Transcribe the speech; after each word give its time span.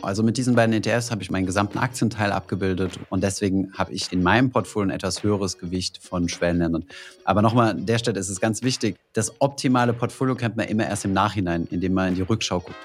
Also 0.00 0.22
mit 0.22 0.36
diesen 0.36 0.54
beiden 0.54 0.72
ETFs 0.72 1.10
habe 1.10 1.22
ich 1.22 1.30
meinen 1.30 1.44
gesamten 1.44 1.78
Aktienteil 1.78 2.30
abgebildet 2.30 3.00
und 3.10 3.24
deswegen 3.24 3.72
habe 3.76 3.92
ich 3.92 4.12
in 4.12 4.22
meinem 4.22 4.50
Portfolio 4.50 4.90
ein 4.90 4.94
etwas 4.94 5.24
höheres 5.24 5.58
Gewicht 5.58 5.98
von 6.00 6.28
Schwellenländern. 6.28 6.84
Aber 7.24 7.42
nochmal 7.42 7.70
an 7.70 7.84
der 7.84 7.98
Stelle 7.98 8.20
ist 8.20 8.28
es 8.28 8.40
ganz 8.40 8.62
wichtig, 8.62 8.96
das 9.12 9.40
optimale 9.40 9.92
Portfolio 9.92 10.36
kennt 10.36 10.56
man 10.56 10.68
immer 10.68 10.86
erst 10.86 11.04
im 11.04 11.12
Nachhinein, 11.12 11.66
indem 11.72 11.94
man 11.94 12.10
in 12.10 12.14
die 12.14 12.22
Rückschau 12.22 12.60
guckt. 12.60 12.76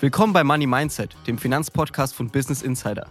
Willkommen 0.00 0.34
bei 0.34 0.44
Money 0.44 0.66
Mindset, 0.66 1.16
dem 1.26 1.38
Finanzpodcast 1.38 2.14
von 2.14 2.28
Business 2.28 2.60
Insider. 2.60 3.06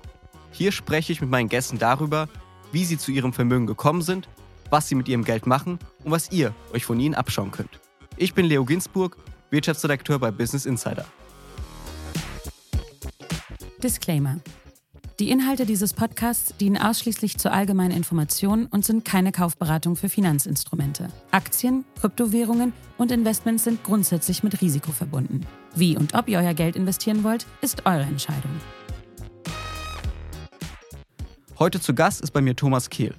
Hier 0.51 0.71
spreche 0.71 1.11
ich 1.11 1.21
mit 1.21 1.31
meinen 1.31 1.49
Gästen 1.49 1.79
darüber, 1.79 2.29
wie 2.71 2.85
sie 2.85 2.99
zu 2.99 3.11
ihrem 3.11 3.33
Vermögen 3.33 3.65
gekommen 3.65 4.03
sind 4.03 4.29
was 4.71 4.87
sie 4.87 4.95
mit 4.95 5.07
ihrem 5.07 5.23
Geld 5.23 5.45
machen 5.45 5.77
und 6.03 6.11
was 6.11 6.31
ihr 6.31 6.55
euch 6.73 6.85
von 6.85 6.99
ihnen 6.99 7.13
abschauen 7.13 7.51
könnt. 7.51 7.79
Ich 8.17 8.33
bin 8.33 8.47
Leo 8.47 8.65
Ginsburg, 8.65 9.17
Wirtschaftsredakteur 9.51 10.17
bei 10.17 10.31
Business 10.31 10.65
Insider. 10.65 11.05
Disclaimer. 13.83 14.37
Die 15.19 15.29
Inhalte 15.29 15.67
dieses 15.67 15.93
Podcasts 15.93 16.55
dienen 16.57 16.77
ausschließlich 16.77 17.37
zur 17.37 17.51
allgemeinen 17.51 17.95
Information 17.95 18.65
und 18.65 18.83
sind 18.83 19.05
keine 19.05 19.31
Kaufberatung 19.31 19.95
für 19.95 20.09
Finanzinstrumente. 20.09 21.09
Aktien, 21.29 21.85
Kryptowährungen 21.99 22.73
und 22.97 23.11
Investments 23.11 23.65
sind 23.65 23.83
grundsätzlich 23.83 24.41
mit 24.41 24.61
Risiko 24.61 24.91
verbunden. 24.91 25.45
Wie 25.75 25.95
und 25.95 26.15
ob 26.15 26.27
ihr 26.27 26.39
euer 26.39 26.55
Geld 26.55 26.75
investieren 26.75 27.23
wollt, 27.23 27.45
ist 27.61 27.85
eure 27.85 28.01
Entscheidung. 28.01 28.51
Heute 31.59 31.79
zu 31.79 31.93
Gast 31.93 32.21
ist 32.21 32.31
bei 32.31 32.41
mir 32.41 32.55
Thomas 32.55 32.89
Kehl. 32.89 33.13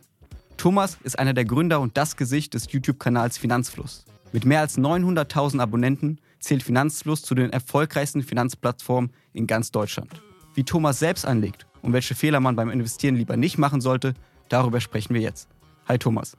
Thomas 0.62 0.97
ist 1.02 1.19
einer 1.19 1.34
der 1.34 1.45
Gründer 1.45 1.80
und 1.80 1.97
das 1.97 2.16
Gesicht 2.16 2.55
des 2.55 2.71
YouTube-Kanals 2.71 3.37
Finanzfluss. 3.37 4.05
Mit 4.30 4.45
mehr 4.45 4.61
als 4.61 4.79
900.000 4.79 5.59
Abonnenten 5.59 6.21
zählt 6.38 6.63
Finanzfluss 6.63 7.23
zu 7.23 7.35
den 7.35 7.51
erfolgreichsten 7.51 8.23
Finanzplattformen 8.23 9.10
in 9.32 9.49
ganz 9.49 9.73
Deutschland. 9.73 10.23
Wie 10.54 10.63
Thomas 10.63 11.01
selbst 11.01 11.27
anlegt 11.27 11.66
und 11.82 11.93
welche 11.93 12.15
Fehler 12.15 12.38
man 12.38 12.54
beim 12.54 12.71
Investieren 12.71 13.16
lieber 13.16 13.37
nicht 13.37 13.59
machen 13.59 13.80
sollte, 13.80 14.15
darüber 14.49 14.80
sprechen 14.80 15.15
wir 15.15 15.21
jetzt. 15.21 15.49
Hi 15.88 15.99
Thomas. 15.99 16.37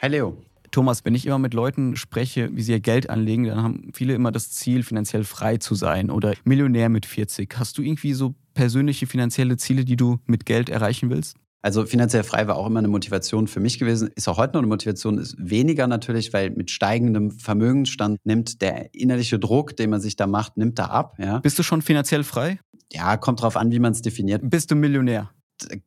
Hi 0.00 0.08
Leo. 0.08 0.38
Thomas, 0.70 1.04
wenn 1.04 1.14
ich 1.14 1.26
immer 1.26 1.38
mit 1.38 1.52
Leuten 1.52 1.96
spreche, 1.96 2.48
wie 2.56 2.62
sie 2.62 2.72
ihr 2.72 2.80
Geld 2.80 3.10
anlegen, 3.10 3.44
dann 3.44 3.62
haben 3.62 3.90
viele 3.92 4.14
immer 4.14 4.32
das 4.32 4.52
Ziel, 4.52 4.84
finanziell 4.84 5.24
frei 5.24 5.58
zu 5.58 5.74
sein 5.74 6.10
oder 6.10 6.32
Millionär 6.44 6.88
mit 6.88 7.04
40. 7.04 7.54
Hast 7.58 7.76
du 7.76 7.82
irgendwie 7.82 8.14
so 8.14 8.34
persönliche 8.54 9.06
finanzielle 9.06 9.58
Ziele, 9.58 9.84
die 9.84 9.96
du 9.96 10.18
mit 10.24 10.46
Geld 10.46 10.70
erreichen 10.70 11.10
willst? 11.10 11.36
Also 11.62 11.84
finanziell 11.84 12.22
frei 12.22 12.46
war 12.46 12.56
auch 12.56 12.66
immer 12.66 12.78
eine 12.78 12.88
Motivation 12.88 13.48
für 13.48 13.60
mich 13.60 13.78
gewesen. 13.78 14.10
Ist 14.14 14.28
auch 14.28 14.38
heute 14.38 14.54
noch 14.54 14.60
eine 14.60 14.68
Motivation, 14.68 15.18
ist 15.18 15.34
weniger 15.38 15.86
natürlich, 15.86 16.32
weil 16.32 16.50
mit 16.50 16.70
steigendem 16.70 17.32
Vermögensstand 17.32 18.18
nimmt 18.24 18.62
der 18.62 18.94
innerliche 18.94 19.38
Druck, 19.38 19.76
den 19.76 19.90
man 19.90 20.00
sich 20.00 20.16
da 20.16 20.26
macht, 20.26 20.56
nimmt 20.56 20.78
da 20.78 20.86
ab. 20.86 21.14
Ja. 21.18 21.38
Bist 21.38 21.58
du 21.58 21.62
schon 21.62 21.82
finanziell 21.82 22.22
frei? 22.24 22.60
Ja, 22.92 23.16
kommt 23.16 23.42
drauf 23.42 23.56
an, 23.56 23.72
wie 23.72 23.80
man 23.80 23.92
es 23.92 24.02
definiert. 24.02 24.42
Bist 24.44 24.70
du 24.70 24.76
Millionär? 24.76 25.30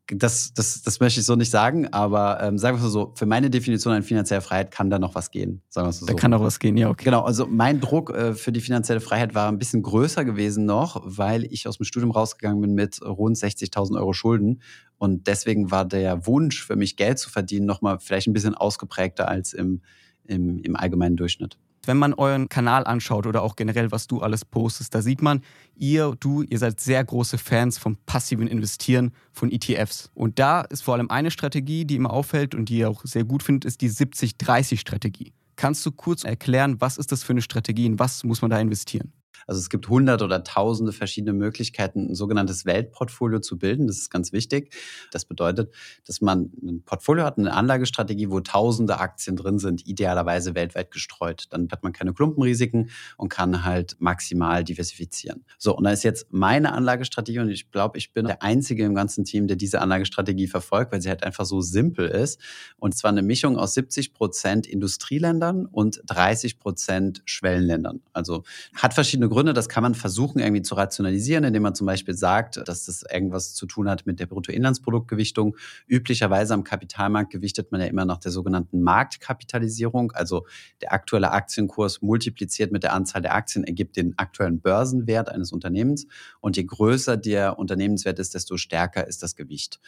Das, 0.07 0.53
das, 0.53 0.81
das 0.81 0.99
möchte 0.99 1.19
ich 1.19 1.25
so 1.25 1.35
nicht 1.35 1.49
sagen, 1.49 1.87
aber 1.87 2.41
ähm, 2.41 2.57
sagen 2.57 2.77
wir 2.77 2.85
es 2.85 2.91
so, 2.91 3.13
für 3.15 3.25
meine 3.25 3.49
Definition 3.49 3.93
an 3.93 4.03
finanzieller 4.03 4.41
Freiheit 4.41 4.71
kann 4.71 4.89
da 4.89 4.99
noch 4.99 5.15
was 5.15 5.31
gehen. 5.31 5.61
Sagen 5.69 5.87
wir 5.87 5.89
es 5.89 5.99
so. 5.99 6.05
Da 6.05 6.13
kann 6.13 6.31
noch 6.31 6.41
was 6.41 6.59
gehen, 6.59 6.77
ja, 6.77 6.89
okay. 6.89 7.05
Genau, 7.05 7.21
also 7.21 7.45
mein 7.45 7.79
Druck 7.79 8.09
äh, 8.11 8.33
für 8.33 8.51
die 8.51 8.61
finanzielle 8.61 9.01
Freiheit 9.01 9.35
war 9.35 9.51
ein 9.51 9.57
bisschen 9.57 9.81
größer 9.81 10.25
gewesen 10.25 10.65
noch, 10.65 11.01
weil 11.03 11.45
ich 11.45 11.67
aus 11.67 11.77
dem 11.77 11.85
Studium 11.85 12.11
rausgegangen 12.11 12.61
bin 12.61 12.73
mit 12.73 13.01
rund 13.01 13.37
60.000 13.37 13.97
Euro 13.97 14.13
Schulden. 14.13 14.61
Und 14.97 15.27
deswegen 15.27 15.71
war 15.71 15.85
der 15.85 16.25
Wunsch 16.27 16.63
für 16.63 16.75
mich, 16.75 16.97
Geld 16.97 17.19
zu 17.19 17.29
verdienen, 17.29 17.65
nochmal 17.65 17.99
vielleicht 17.99 18.27
ein 18.27 18.33
bisschen 18.33 18.55
ausgeprägter 18.55 19.27
als 19.27 19.53
im, 19.53 19.81
im, 20.25 20.59
im 20.59 20.75
allgemeinen 20.75 21.15
Durchschnitt. 21.15 21.57
Wenn 21.85 21.97
man 21.97 22.13
euren 22.13 22.49
Kanal 22.49 22.85
anschaut 22.85 23.25
oder 23.25 23.41
auch 23.41 23.55
generell, 23.55 23.91
was 23.91 24.07
du 24.07 24.21
alles 24.21 24.45
postest, 24.45 24.93
da 24.93 25.01
sieht 25.01 25.21
man, 25.21 25.41
ihr, 25.75 26.15
du, 26.19 26.43
ihr 26.43 26.59
seid 26.59 26.79
sehr 26.79 27.03
große 27.03 27.37
Fans 27.37 27.77
vom 27.77 27.97
passiven 28.05 28.47
Investieren 28.47 29.11
von 29.31 29.51
ETFs. 29.51 30.09
Und 30.13 30.39
da 30.39 30.61
ist 30.61 30.83
vor 30.83 30.95
allem 30.95 31.09
eine 31.09 31.31
Strategie, 31.31 31.85
die 31.85 31.95
immer 31.95 32.11
auffällt 32.11 32.55
und 32.55 32.69
die 32.69 32.79
ihr 32.79 32.89
auch 32.89 33.01
sehr 33.03 33.23
gut 33.23 33.43
findet, 33.43 33.65
ist 33.65 33.81
die 33.81 33.89
70-30-Strategie. 33.89 35.33
Kannst 35.55 35.85
du 35.85 35.91
kurz 35.91 36.23
erklären, 36.23 36.79
was 36.79 36.97
ist 36.97 37.11
das 37.11 37.23
für 37.23 37.33
eine 37.33 37.41
Strategie 37.41 37.87
und 37.87 37.99
was 37.99 38.23
muss 38.23 38.41
man 38.41 38.51
da 38.51 38.59
investieren? 38.59 39.11
Also 39.47 39.59
es 39.59 39.69
gibt 39.69 39.89
hundert 39.89 40.21
oder 40.21 40.43
tausende 40.43 40.91
verschiedene 40.91 41.33
Möglichkeiten, 41.33 42.11
ein 42.11 42.15
sogenanntes 42.15 42.65
Weltportfolio 42.65 43.39
zu 43.39 43.57
bilden. 43.57 43.87
Das 43.87 43.97
ist 43.97 44.09
ganz 44.09 44.31
wichtig. 44.31 44.73
Das 45.11 45.25
bedeutet, 45.25 45.73
dass 46.05 46.21
man 46.21 46.51
ein 46.61 46.83
Portfolio 46.83 47.23
hat, 47.23 47.37
eine 47.37 47.53
Anlagestrategie, 47.53 48.29
wo 48.29 48.41
tausende 48.41 48.99
Aktien 48.99 49.35
drin 49.35 49.59
sind, 49.59 49.87
idealerweise 49.87 50.55
weltweit 50.55 50.91
gestreut. 50.91 51.47
Dann 51.49 51.67
hat 51.71 51.83
man 51.83 51.93
keine 51.93 52.13
Klumpenrisiken 52.13 52.89
und 53.17 53.29
kann 53.29 53.65
halt 53.65 53.95
maximal 53.99 54.63
diversifizieren. 54.63 55.45
So, 55.57 55.75
und 55.75 55.83
da 55.83 55.91
ist 55.91 56.03
jetzt 56.03 56.27
meine 56.29 56.73
Anlagestrategie 56.73 57.39
und 57.39 57.49
ich 57.49 57.71
glaube, 57.71 57.97
ich 57.97 58.13
bin 58.13 58.27
der 58.27 58.43
Einzige 58.43 58.85
im 58.85 58.95
ganzen 58.95 59.25
Team, 59.25 59.47
der 59.47 59.55
diese 59.55 59.81
Anlagestrategie 59.81 60.47
verfolgt, 60.47 60.91
weil 60.91 61.01
sie 61.01 61.09
halt 61.09 61.23
einfach 61.23 61.45
so 61.45 61.61
simpel 61.61 62.07
ist. 62.07 62.39
Und 62.77 62.95
zwar 62.95 63.09
eine 63.09 63.21
Mischung 63.21 63.57
aus 63.57 63.73
70 63.73 64.13
Prozent 64.13 64.67
Industrieländern 64.67 65.65
und 65.65 66.01
30 66.05 66.59
Prozent 66.59 67.21
Schwellenländern. 67.25 68.01
Also 68.13 68.43
hat 68.75 68.93
verschiedene 68.93 69.18
Gründe. 69.27 69.53
Das 69.53 69.67
kann 69.67 69.83
man 69.83 69.95
versuchen 69.95 70.39
irgendwie 70.39 70.61
zu 70.61 70.75
rationalisieren, 70.75 71.43
indem 71.43 71.63
man 71.63 71.75
zum 71.75 71.87
Beispiel 71.87 72.15
sagt, 72.15 72.57
dass 72.65 72.85
das 72.85 73.03
irgendwas 73.11 73.53
zu 73.53 73.65
tun 73.65 73.89
hat 73.89 74.05
mit 74.05 74.19
der 74.19 74.27
Bruttoinlandsproduktgewichtung. 74.27 75.57
Üblicherweise 75.87 76.53
am 76.53 76.63
Kapitalmarkt 76.63 77.31
gewichtet 77.31 77.71
man 77.71 77.81
ja 77.81 77.87
immer 77.87 78.05
nach 78.05 78.19
der 78.19 78.31
sogenannten 78.31 78.81
Marktkapitalisierung. 78.81 80.11
Also 80.11 80.45
der 80.81 80.93
aktuelle 80.93 81.31
Aktienkurs 81.31 82.01
multipliziert 82.01 82.71
mit 82.71 82.83
der 82.83 82.93
Anzahl 82.93 83.21
der 83.21 83.35
Aktien 83.35 83.63
ergibt 83.63 83.97
den 83.97 84.17
aktuellen 84.17 84.61
Börsenwert 84.61 85.29
eines 85.29 85.51
Unternehmens. 85.51 86.05
Und 86.39 86.55
je 86.55 86.63
größer 86.63 87.17
der 87.17 87.59
Unternehmenswert 87.59 88.19
ist, 88.19 88.35
desto 88.35 88.55
stärker 88.55 89.07
ist 89.07 89.23
das 89.23 89.35
Gewicht. 89.35 89.79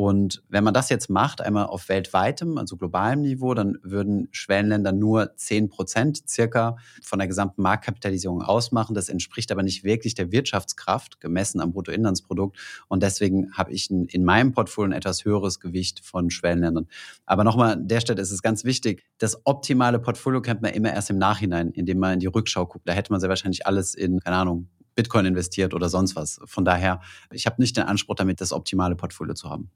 Und 0.00 0.42
wenn 0.48 0.64
man 0.64 0.72
das 0.72 0.88
jetzt 0.88 1.10
macht, 1.10 1.42
einmal 1.42 1.66
auf 1.66 1.90
weltweitem, 1.90 2.56
also 2.56 2.78
globalem 2.78 3.20
Niveau, 3.20 3.52
dann 3.52 3.76
würden 3.82 4.28
Schwellenländer 4.32 4.92
nur 4.92 5.36
10 5.36 5.68
Prozent 5.68 6.26
circa 6.26 6.78
von 7.02 7.18
der 7.18 7.28
gesamten 7.28 7.60
Marktkapitalisierung 7.60 8.40
ausmachen. 8.40 8.94
Das 8.94 9.10
entspricht 9.10 9.52
aber 9.52 9.62
nicht 9.62 9.84
wirklich 9.84 10.14
der 10.14 10.32
Wirtschaftskraft, 10.32 11.20
gemessen 11.20 11.60
am 11.60 11.72
Bruttoinlandsprodukt. 11.72 12.56
Und 12.88 13.02
deswegen 13.02 13.52
habe 13.52 13.72
ich 13.72 13.90
in 13.90 14.24
meinem 14.24 14.52
Portfolio 14.52 14.88
ein 14.88 14.96
etwas 14.96 15.26
höheres 15.26 15.60
Gewicht 15.60 16.00
von 16.02 16.30
Schwellenländern. 16.30 16.88
Aber 17.26 17.44
nochmal 17.44 17.72
an 17.72 17.86
der 17.86 18.00
Stelle 18.00 18.22
ist 18.22 18.30
es 18.30 18.40
ganz 18.40 18.64
wichtig, 18.64 19.04
das 19.18 19.44
optimale 19.44 19.98
Portfolio 19.98 20.40
kennt 20.40 20.62
man 20.62 20.72
immer 20.72 20.94
erst 20.94 21.10
im 21.10 21.18
Nachhinein, 21.18 21.72
indem 21.72 21.98
man 21.98 22.14
in 22.14 22.20
die 22.20 22.26
Rückschau 22.26 22.64
guckt. 22.64 22.88
Da 22.88 22.94
hätte 22.94 23.12
man 23.12 23.20
sehr 23.20 23.28
wahrscheinlich 23.28 23.66
alles 23.66 23.94
in, 23.94 24.18
keine 24.20 24.36
Ahnung, 24.36 24.70
Bitcoin 24.94 25.26
investiert 25.26 25.74
oder 25.74 25.90
sonst 25.90 26.16
was. 26.16 26.40
Von 26.46 26.64
daher, 26.64 27.02
ich 27.30 27.44
habe 27.44 27.60
nicht 27.60 27.76
den 27.76 27.84
Anspruch 27.84 28.14
damit, 28.14 28.40
das 28.40 28.54
optimale 28.54 28.96
Portfolio 28.96 29.34
zu 29.34 29.50
haben. 29.50 29.70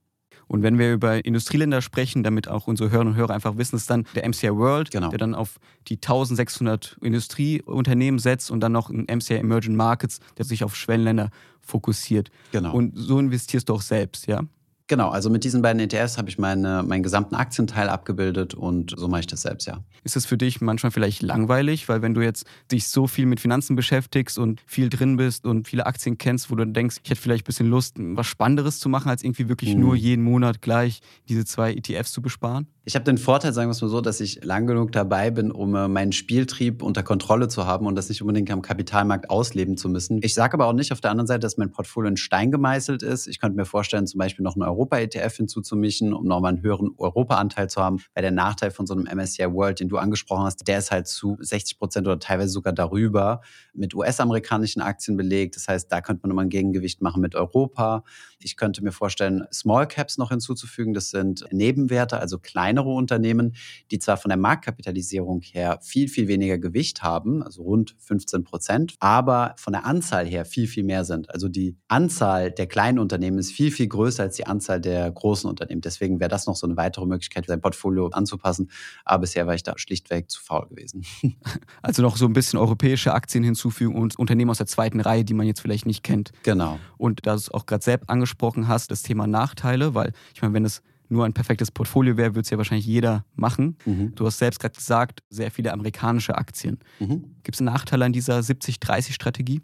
Und 0.47 0.63
wenn 0.63 0.79
wir 0.79 0.93
über 0.93 1.25
Industrieländer 1.25 1.83
sprechen, 1.83 2.23
damit 2.23 2.49
auch 2.49 2.67
unsere 2.67 2.91
Hörerinnen 2.91 3.15
und 3.15 3.19
Hörer 3.19 3.35
einfach 3.35 3.57
wissen, 3.57 3.77
ist 3.77 3.91
dann 3.91 4.07
der 4.15 4.29
MCI 4.29 4.55
World, 4.55 4.91
genau. 4.91 5.09
der 5.09 5.19
dann 5.19 5.35
auf 5.35 5.59
die 5.89 5.97
1600 5.97 6.99
Industrieunternehmen 7.01 8.19
setzt 8.19 8.51
und 8.51 8.61
dann 8.61 8.73
noch 8.73 8.91
ein 8.91 9.07
MCI 9.11 9.35
Emerging 9.35 9.77
Markets, 9.77 10.21
der 10.39 10.45
sich 10.45 10.65
auf 10.65 10.77
Schwellenländer 10.77 11.31
fokussiert. 11.61 12.31
Genau. 12.53 12.75
Und 12.75 12.93
so 12.97 13.19
investierst 13.19 13.69
du 13.69 13.75
auch 13.75 13.83
selbst, 13.83 14.27
ja? 14.27 14.43
Genau, 14.87 15.09
also 15.09 15.31
mit 15.31 15.45
diesen 15.45 15.63
beiden 15.63 15.81
ETFs 15.81 16.19
habe 16.19 16.29
ich 16.29 16.39
meine, 16.39 16.83
meinen 16.83 17.03
gesamten 17.03 17.35
Aktienteil 17.37 17.89
abgebildet 17.89 18.53
und 18.53 18.93
so 18.95 19.09
mache 19.09 19.21
ich 19.21 19.27
das 19.27 19.41
selbst, 19.41 19.67
ja. 19.67 19.83
Ist 20.03 20.15
das 20.15 20.27
für 20.27 20.37
dich 20.37 20.61
manchmal 20.61 20.93
vielleicht 20.93 21.23
langweilig, 21.23 21.89
weil 21.89 22.03
wenn 22.03 22.13
du 22.13 22.21
jetzt 22.21 22.45
dich 22.71 22.89
so 22.89 23.07
viel 23.07 23.25
mit 23.25 23.41
Finanzen 23.41 23.77
beschäftigst 23.77 24.39
und 24.39 24.63
viel 24.67 24.91
drin 24.91 25.17
bist 25.17 25.47
und 25.47 25.69
viele 25.69 25.87
Aktien 25.87 26.19
kennst, 26.19 26.51
wo 26.51 26.55
du 26.55 26.67
denkst, 26.67 26.97
ich 27.03 27.11
hätte 27.11 27.21
vielleicht 27.21 27.45
ein 27.45 27.47
bisschen 27.47 27.69
Lust, 27.69 27.95
was 27.97 28.27
Spannenderes 28.27 28.79
zu 28.79 28.91
machen, 28.91 29.09
als 29.09 29.25
irgendwie 29.25 29.49
wirklich 29.49 29.75
mhm. 29.75 29.81
nur 29.81 29.97
jeden 29.97 30.23
Monat 30.23 30.61
gleich 30.61 31.01
diese 31.31 31.47
zwei 31.47 31.73
ETFs 31.73 32.13
zu 32.13 32.21
besparen? 32.21 32.67
Ich 32.87 32.97
habe 32.97 33.05
den 33.07 33.17
Vorteil, 33.17 33.55
sagen 33.55 33.71
wir 33.71 33.73
es 33.73 33.81
mal 33.81 33.89
so, 33.89 34.03
dass 34.03 34.21
ich 34.21 34.45
lang 34.45 34.67
genug 34.67 34.93
dabei 34.93 35.31
bin, 35.31 35.51
um 35.51 35.75
äh, 35.75 35.89
meinen 35.89 36.13
Spieltrieb 36.13 36.83
unter 36.83 37.03
Kontrolle 37.03 37.49
zu 37.49 37.67
haben 37.67 37.87
und 37.87 37.95
das 37.95 38.11
nicht 38.11 38.21
unbedingt 38.21 38.51
am 38.51 38.61
Kapitalmarkt 38.61 39.31
ausleben 39.31 39.79
zu 39.79 39.89
müssen. 39.89 40.21
Ich 40.23 40.35
sage 40.35 40.53
aber 40.53 40.67
auch 40.67 40.75
nicht 40.75 40.93
auf 40.93 41.01
der 41.01 41.11
anderen 41.11 41.27
Seite, 41.27 41.41
dass 41.41 41.57
mein 41.57 41.71
Portfolio 41.71 42.11
in 42.11 42.19
Stein 42.19 42.51
gemeißelt 42.51 43.03
ist. 43.03 43.27
Ich 43.27 43.41
könnte 43.41 43.57
mir 43.57 43.65
vorstellen, 43.65 44.07
zum 44.07 44.19
Beispiel 44.19 44.43
noch 44.43 44.55
einen 44.55 44.65
Europa-ETF 44.65 45.35
hinzuzumischen, 45.35 46.13
um 46.13 46.27
nochmal 46.27 46.53
einen 46.53 46.63
höheren 46.63 46.91
Europa-Anteil 46.99 47.71
zu 47.71 47.81
haben. 47.81 48.01
Weil 48.13 48.21
der 48.21 48.33
Nachteil 48.33 48.71
von 48.71 48.87
so 48.87 48.93
einem 48.93 49.05
MSCI 49.05 49.51
World, 49.51 49.81
den 49.81 49.89
du 49.89 49.97
angesprochen 49.97 50.45
hast, 50.45 50.69
der 50.69 50.77
ist 50.77 50.91
halt 50.91 51.07
zu 51.07 51.39
60 51.41 51.79
Prozent 51.79 52.07
oder 52.07 52.19
teilweise 52.19 52.51
sogar 52.51 52.75
darüber 52.75 53.41
mit 53.73 53.95
US-amerikanischen 53.95 54.83
Aktien 54.83 55.17
belegt. 55.17 55.57
Das 55.57 55.69
heißt, 55.69 55.91
da 55.91 56.03
könnte 56.03 56.21
man 56.25 56.29
nochmal 56.29 56.45
ein 56.45 56.51
Gegengewicht 56.51 57.01
machen 57.01 57.23
mit 57.23 57.35
Europa. 57.35 58.05
Ich 58.39 58.59
könnte 58.59 58.85
mir 58.85 58.93
vorstellen, 58.93 59.47
Small 59.51 59.89
Caps 59.89 60.19
noch 60.19 60.29
hinzuzufügen. 60.29 60.93
Das 60.93 61.09
sind 61.09 61.47
Nebenwerte, 61.51 62.21
also 62.21 62.39
kleine 62.39 62.74
kleinere 62.75 62.91
Unternehmen, 62.91 63.55
die 63.91 63.99
zwar 63.99 64.17
von 64.17 64.29
der 64.29 64.39
Marktkapitalisierung 64.39 65.43
her 65.43 65.79
viel, 65.83 66.09
viel 66.09 66.29
weniger 66.29 66.59
Gewicht 66.59 67.03
haben, 67.03 67.43
also 67.43 67.63
rund 67.63 67.95
15 67.99 68.45
Prozent, 68.45 68.95
aber 68.99 69.55
von 69.57 69.73
der 69.73 69.87
Anzahl 69.87 70.27
her 70.27 70.45
viel, 70.45 70.67
viel 70.67 70.83
mehr 70.83 71.05
sind. 71.05 71.31
Also 71.31 71.49
die 71.49 71.77
Anzahl 71.89 72.51
der 72.51 72.67
kleinen 72.67 72.99
Unternehmen 72.99 73.39
ist 73.39 73.53
viel, 73.53 73.71
viel 73.71 73.87
größer 73.87 74.25
als 74.25 74.37
die 74.37 74.47
Anzahl 74.47 74.81
der 74.81 75.11
großen 75.11 75.49
Unternehmen. 75.49 75.81
Deswegen 75.83 76.19
wäre 76.19 76.29
das 76.29 76.47
noch 76.47 76.57
so 76.57 76.67
eine 76.67 76.77
weitere 76.77 77.07
Möglichkeit, 77.07 77.47
sein 77.47 77.61
Portfolio 77.61 78.09
anzupassen. 78.09 78.71
Aber 79.05 79.21
bisher 79.21 79.47
war 79.47 79.55
ich 79.55 79.63
da 79.63 79.75
schlichtweg 79.77 80.31
zu 80.31 80.43
faul 80.43 80.67
gewesen. 80.69 81.05
Also 81.83 82.03
noch 82.03 82.17
so 82.17 82.25
ein 82.25 82.33
bisschen 82.33 82.59
europäische 82.59 83.13
Aktien 83.13 83.45
hinzufügen 83.45 83.95
und 83.95 84.19
Unternehmen 84.19 84.51
aus 84.51 84.59
der 84.59 84.67
zweiten 84.67 85.01
Reihe, 85.01 85.25
die 85.25 85.35
man 85.35 85.47
jetzt 85.47 85.61
vielleicht 85.61 85.87
nicht 85.87 86.03
kennt. 86.03 86.33
Genau. 86.43 86.79
Und 86.97 87.27
da 87.27 87.33
du 87.33 87.37
es 87.37 87.51
auch 87.51 87.67
gerade 87.67 87.85
selbst 87.85 88.09
angesprochen 88.09 88.69
hast, 88.69 88.91
das 88.91 89.03
Thema 89.03 89.27
Nachteile, 89.27 89.95
weil 89.95 90.13
ich 90.35 90.41
meine, 90.41 90.55
wenn 90.55 90.65
es 90.65 90.83
nur 91.09 91.25
ein 91.25 91.33
perfektes 91.33 91.71
Portfolio 91.71 92.17
wäre, 92.17 92.31
würde 92.31 92.43
es 92.43 92.51
ja 92.51 92.59
wahrscheinlich 92.59 92.87
jeder 92.87 93.25
machen. 93.35 93.77
Mhm. 93.85 94.15
Du 94.15 94.27
hast 94.27 94.39
selbst 94.39 94.61
gerade 94.61 94.75
gesagt, 94.75 95.23
sehr 95.31 95.51
viele 95.51 95.73
amerikanische 95.73 96.37
Aktien. 96.37 96.79
Mhm. 96.99 97.37
Gibt 97.43 97.57
es 97.57 97.61
Nachteile 97.61 98.05
an 98.05 98.13
dieser 98.13 98.39
70-30-Strategie? 98.39 99.61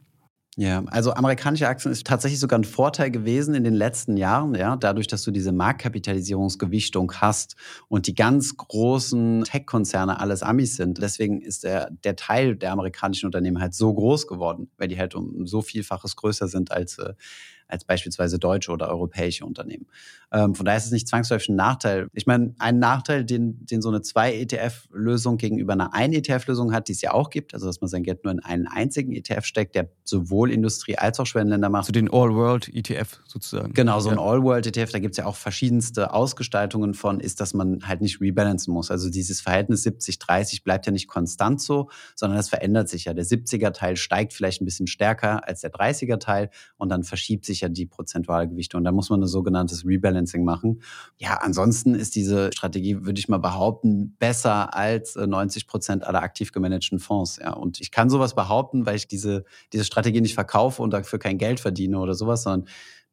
Ja, 0.57 0.83
also 0.89 1.13
amerikanische 1.15 1.69
Aktien 1.69 1.93
ist 1.93 2.07
tatsächlich 2.07 2.41
sogar 2.41 2.59
ein 2.59 2.65
Vorteil 2.65 3.13
gewesen 3.13 3.55
in 3.55 3.63
den 3.63 3.73
letzten 3.73 4.17
Jahren, 4.17 4.55
ja, 4.57 4.77
dadurch, 4.77 5.07
dass 5.07 5.23
du 5.23 5.31
diese 5.31 5.53
Marktkapitalisierungsgewichtung 5.53 7.13
hast 7.15 7.55
und 7.89 8.09
die 8.09 8.17
ganz 8.17 8.57
großen 8.57 9.45
Tech-Konzerne 9.45 10.19
alles 10.19 10.43
Amis 10.43 10.77
sind. 10.77 11.01
Deswegen 11.01 11.41
ist 11.41 11.63
der, 11.63 11.91
der 11.91 12.17
Teil 12.17 12.57
der 12.57 12.73
amerikanischen 12.73 13.27
Unternehmen 13.27 13.61
halt 13.61 13.75
so 13.75 13.95
groß 13.95 14.27
geworden, 14.27 14.71
weil 14.77 14.89
die 14.89 14.99
halt 14.99 15.15
um 15.15 15.47
so 15.47 15.63
vielfaches 15.63 16.17
größer 16.17 16.49
sind 16.49 16.73
als, 16.73 16.99
äh, 16.99 17.15
als 17.69 17.85
beispielsweise 17.85 18.41
deutsche 18.41 18.73
oder 18.73 18.89
europäische 18.89 19.47
Unternehmen. 19.47 19.87
Ähm, 20.33 20.55
von 20.55 20.65
daher 20.65 20.79
ist 20.79 20.87
es 20.87 20.93
nicht 20.93 21.09
zwangsläufig 21.09 21.49
ein 21.49 21.57
Nachteil. 21.57 22.09
Ich 22.13 22.27
meine, 22.27 22.55
ein 22.59 22.79
Nachteil, 22.79 23.25
den, 23.25 23.65
den 23.67 23.83
so 23.83 23.89
eine 23.89 24.03
Zwei-ETF-Lösung 24.03 25.37
gegenüber 25.39 25.73
einer 25.73 25.93
Ein-ETF-Lösung 25.93 26.73
hat, 26.73 26.89
die 26.89 26.93
es 26.93 27.01
ja 27.01 27.13
auch 27.13 27.31
gibt, 27.31 27.55
also 27.55 27.67
dass 27.67 27.81
man 27.81 27.89
sein 27.89 28.03
Geld 28.03 28.25
nur 28.25 28.33
in 28.33 28.41
einen 28.41 28.67
einzigen 28.67 29.13
ETF 29.13 29.45
steckt, 29.45 29.75
der 29.75 29.91
sowohl 30.05 30.53
Industrie 30.53 30.97
als 30.97 31.19
auch 31.19 31.27
Schwellenländer 31.27 31.69
macht. 31.69 31.87
So 31.87 31.93
den 31.93 32.11
All-World-ETF 32.11 33.21
sozusagen. 33.27 33.75
Genau, 33.75 34.01
so 34.01 34.11
ein 34.11 34.19
All-World-ETF, 34.19 34.93
da 34.93 34.99
gibt 35.01 35.13
es 35.13 35.19
ja 35.19 35.27
auch 35.27 35.37
verschiedenste 35.37 36.13
Ausgestaltungen 36.13 36.95
von, 36.95 37.21
ist, 37.21 37.41
dass 37.41 37.53
man 37.53 37.81
halt 37.87 38.01
nicht 38.01 38.21
rebalancen 38.21 38.73
muss. 38.73 38.91
Also 38.91 39.11
dieses 39.11 39.41
Verhältnis 39.41 39.85
70-30 39.85 40.63
bleibt 40.63 40.87
ja 40.87 40.93
nicht 40.93 41.09
konstant 41.09 41.61
so, 41.61 41.91
sondern 42.15 42.37
das 42.37 42.49
verändert 42.49 42.89
sich 42.89 43.07
ja. 43.07 43.15
Der 43.15 43.25
70er-Teil 43.25 43.97
steigt 43.97 44.33
vielleicht 44.33 44.63
ein 44.63 44.65
bisschen 44.65 44.87
stärker 44.87 45.47
als 45.47 45.61
der 45.63 45.73
30er-Teil 45.73 46.51
und 46.77 46.89
dann 46.89 47.03
verschiebt 47.03 47.45
sich 47.45 47.63
ja 47.63 47.69
die 47.69 47.87
prozentuale 47.87 48.49
Gewichtung. 48.49 48.79
Und 48.79 48.85
da 48.85 48.93
muss 48.93 49.11
man 49.11 49.23
ein 49.23 49.27
sogenanntes 49.27 49.85
Rebalancing 49.85 50.20
machen. 50.45 50.83
Ja, 51.19 51.39
ansonsten 51.43 51.95
ist 51.95 52.15
diese 52.15 52.51
Strategie, 52.53 53.05
würde 53.05 53.19
ich 53.19 53.29
mal 53.29 53.39
behaupten, 53.39 54.17
besser 54.19 54.75
als 54.75 55.17
90 55.17 55.63
äh, 55.63 55.67
Prozent 55.67 56.05
aller 56.05 56.23
aktiv 56.23 56.53
gemanagten 56.53 56.99
Fonds. 56.99 57.39
Ja, 57.43 57.53
und 57.53 57.81
ich 57.81 57.91
kann 57.91 58.11
sowas 58.11 58.35
behaupten, 58.35 58.87
weil 58.87 58.97
ich 58.97 59.09
diese, 59.09 59.45
diese 59.73 59.85
Strategie 59.85 60.21
nicht 60.21 60.35
verkaufe 60.35 60.83
und 60.83 60.91
dafür 60.91 61.19
kein 61.19 61.39
Geld 61.39 61.61
verdiene 61.61 61.99
oder 61.99 62.15
sowas, 62.15 62.43
sondern 62.43 62.69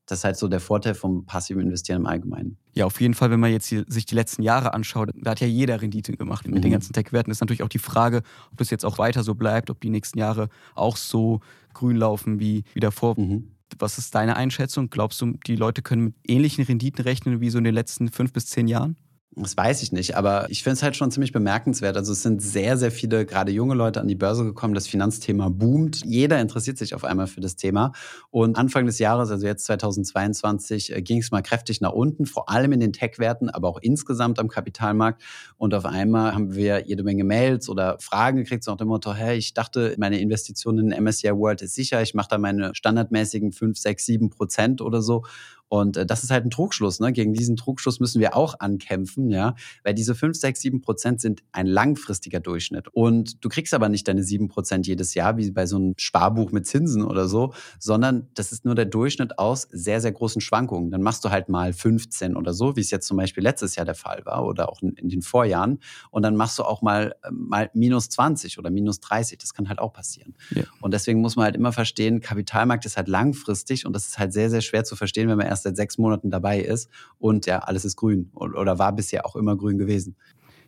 das 0.08 0.20
ist 0.20 0.24
halt 0.24 0.38
so 0.38 0.48
der 0.48 0.62
Vorteil 0.62 0.96
vom 0.96 1.26
passiven 1.26 1.62
Investieren 1.62 2.02
im 2.02 2.06
Allgemeinen. 2.06 2.58
Ja, 2.74 2.86
auf 2.86 3.00
jeden 3.02 3.14
Fall, 3.14 3.30
wenn 3.30 3.42
man 3.42 3.52
jetzt 3.52 3.68
hier 3.68 3.84
sich 3.88 4.06
die 4.06 4.16
letzten 4.16 4.42
Jahre 4.42 4.74
anschaut, 4.74 5.10
da 5.14 5.32
hat 5.32 5.42
ja 5.42 5.48
jeder 5.48 5.82
Rendite 5.82 6.14
gemacht 6.14 6.48
mit 6.48 6.56
mhm. 6.56 6.62
den 6.62 6.72
ganzen 6.72 6.94
Tech-Werten. 6.94 7.30
Ist 7.30 7.42
natürlich 7.42 7.62
auch 7.62 7.68
die 7.68 7.78
Frage, 7.78 8.24
ob 8.52 8.58
das 8.58 8.70
jetzt 8.70 8.86
auch 8.86 8.98
weiter 8.98 9.24
so 9.24 9.36
bleibt, 9.36 9.70
ob 9.70 9.82
die 9.82 9.90
nächsten 9.90 10.18
Jahre 10.18 10.48
auch 10.76 10.96
so 10.96 11.42
grün 11.74 11.98
laufen 11.98 12.40
wie, 12.40 12.64
wie 12.74 12.80
davor. 12.80 13.20
Mhm. 13.20 13.52
Was 13.80 13.98
ist 13.98 14.16
deine 14.16 14.36
Einschätzung? 14.36 14.90
Glaubst 14.90 15.22
du, 15.22 15.38
die 15.46 15.56
Leute 15.56 15.82
können 15.82 16.04
mit 16.04 16.16
ähnlichen 16.28 16.66
Renditen 16.66 17.04
rechnen 17.04 17.42
wie 17.42 17.50
so 17.50 17.58
in 17.58 17.64
den 17.64 17.74
letzten 17.76 18.10
fünf 18.10 18.34
bis 18.34 18.48
zehn 18.48 18.68
Jahren? 18.68 18.98
Das 19.36 19.56
weiß 19.56 19.84
ich 19.84 19.92
nicht, 19.92 20.16
aber 20.18 20.48
ich 20.50 20.64
finde 20.64 20.78
es 20.78 20.84
halt 20.84 20.96
schon 20.96 21.12
ziemlich 21.12 21.32
bemerkenswert. 21.32 21.96
Also 21.96 22.14
es 22.14 22.24
sind 22.24 22.42
sehr, 22.42 22.76
sehr 22.76 22.92
viele, 22.92 23.24
gerade 23.24 23.52
junge 23.52 23.76
Leute 23.76 24.02
an 24.02 24.08
die 24.08 24.16
Börse 24.16 24.44
gekommen. 24.44 24.74
Das 24.74 24.88
Finanzthema 24.88 25.50
boomt. 25.50 26.04
Jeder 26.04 26.40
interessiert 26.42 26.80
sich 26.80 26.96
auf 26.96 27.04
einmal 27.04 27.28
für 27.28 27.40
das 27.40 27.56
Thema. 27.56 27.92
Und 28.32 28.58
Anfang 28.58 28.88
des 28.88 28.98
Jahres, 28.98 29.30
also 29.30 29.46
jetzt 29.46 29.66
2022, 29.66 30.96
äh, 30.96 31.02
ging 31.04 31.20
es 31.20 31.30
mal 31.30 31.44
kräftig 31.44 31.82
nach 31.82 31.92
unten, 31.92 32.26
vor 32.26 32.50
allem 32.50 32.72
in 32.72 32.80
den 32.80 32.94
Tech-Werten, 32.94 33.50
aber 33.50 33.68
auch 33.68 33.78
insgesamt 33.80 34.40
am 34.40 34.48
Kapitalmarkt. 34.48 35.22
Und 35.58 35.76
auf 35.76 35.86
einmal 35.86 36.34
haben 36.34 36.56
wir 36.56 36.88
jede 36.88 37.04
Menge 37.04 37.24
Mails 37.24 37.70
oder 37.70 37.98
Fragen 38.00 38.38
gekriegt, 38.38 38.64
so 38.64 38.72
nach 38.72 38.78
dem 38.78 38.88
Motto, 38.88 39.14
hey, 39.14 39.38
ich 39.38 39.54
dachte, 39.54 39.94
meine 40.00 40.20
Investition 40.20 40.80
in 40.80 41.04
MSCI 41.04 41.30
World 41.34 41.62
ist 41.62 41.76
sicher. 41.76 42.02
Ich 42.02 42.16
mache 42.16 42.30
da 42.30 42.40
meine 42.40 42.74
standardmäßigen 42.74 43.52
5, 43.52 43.78
6, 43.78 44.06
7 44.06 44.30
Prozent 44.32 44.82
oder 44.82 45.04
so. 45.04 45.24
Und 45.70 45.98
äh, 45.98 46.06
das 46.06 46.24
ist 46.24 46.32
halt 46.32 46.46
ein 46.46 46.50
Trugschluss. 46.50 47.00
Ne? 47.00 47.12
Gegen 47.12 47.34
diesen 47.34 47.56
Trugschluss 47.56 48.00
müssen 48.00 48.20
wir 48.20 48.36
auch 48.36 48.60
ankämpfen, 48.60 49.30
ja, 49.30 49.56
weil 49.84 49.94
diese 49.94 50.16
5, 50.16 50.38
6, 50.38 50.62
7 50.62 50.82
Prozent 50.82 51.22
sind 51.22 51.44
ein 51.52 51.68
langfristiger 51.68 52.40
Durchschnitt. 52.40 52.88
Und 52.94 53.44
du 53.44 53.50
kriegst 53.50 53.74
aber 53.74 53.90
nicht 53.90 54.08
deine 54.08 54.24
7 54.24 54.48
Prozent 54.48 54.88
jedes 54.88 55.14
Jahr, 55.14 55.38
wie 55.38 55.52
bei 55.52 55.66
so 55.66 55.78
einem 55.78 55.94
Sparbuch 55.98 56.52
mit 56.52 56.66
Zinsen 56.68 57.04
oder 57.04 57.28
so, 57.28 57.54
sondern 57.80 58.28
das 58.34 58.52
ist 58.52 58.66
nur 58.66 58.76
der 58.76 58.86
Durchschnitt 58.86 59.40
aus 59.40 59.68
sehr, 59.72 60.02
sehr 60.02 60.12
großen 60.12 60.42
Schwankungen. 60.42 60.92
Dann 60.92 61.02
machst 61.02 61.26
du 61.26 61.30
halt 61.30 61.50
mal 61.50 61.74
15 61.74 62.36
oder 62.36 62.54
so, 62.54 62.76
wie 62.76 62.82
es 62.82 62.92
jetzt 62.92 63.08
zum 63.08 63.18
Beispiel 63.18 63.44
letztes 63.44 63.76
Jahr 63.76 63.86
der 63.86 63.96
Fall 63.96 64.26
war 64.26 64.46
oder 64.46 64.70
auch 64.70 64.82
in, 64.82 64.94
in 64.94 65.10
den 65.10 65.22
Vorjahren. 65.22 65.80
Und 66.12 66.24
dann 66.24 66.36
machst 66.36 66.58
du 66.60 66.64
auch 66.64 66.82
mal, 66.82 67.16
äh, 67.24 67.32
mal 67.32 67.70
minus 67.74 68.10
20 68.10 68.58
oder 68.58 68.70
minus 68.70 69.00
30. 69.00 69.38
Das 69.38 69.54
kann 69.54 69.70
halt 69.70 69.80
auch 69.80 69.94
passieren. 69.94 70.36
Ja. 70.52 70.64
Und 70.82 70.94
deswegen 70.94 71.22
muss 71.22 71.36
man 71.36 71.46
halt 71.46 71.56
immer 71.56 71.72
verstehen, 71.72 72.22
Kapitalmarkt 72.22 72.86
ist 72.86 72.98
halt 72.98 73.08
langfristig 73.08 73.86
und 73.86 73.94
das 73.94 74.08
ist 74.08 74.20
halt 74.20 74.34
sehr, 74.34 74.50
sehr 74.50 74.62
schwer 74.62 74.84
zu 74.84 74.96
verstehen, 74.96 75.28
wenn 75.30 75.38
man 75.38 75.48
erst 75.48 75.57
erst 75.58 75.64
seit 75.64 75.76
sechs 75.76 75.98
Monaten 75.98 76.30
dabei 76.30 76.60
ist 76.60 76.90
und 77.20 77.46
ja, 77.46 77.60
alles 77.60 77.86
ist 77.86 77.96
grün 77.96 78.30
oder 78.34 78.80
war 78.80 78.94
bisher 78.94 79.26
auch 79.26 79.36
immer 79.36 79.56
grün 79.56 79.78
gewesen. 79.78 80.16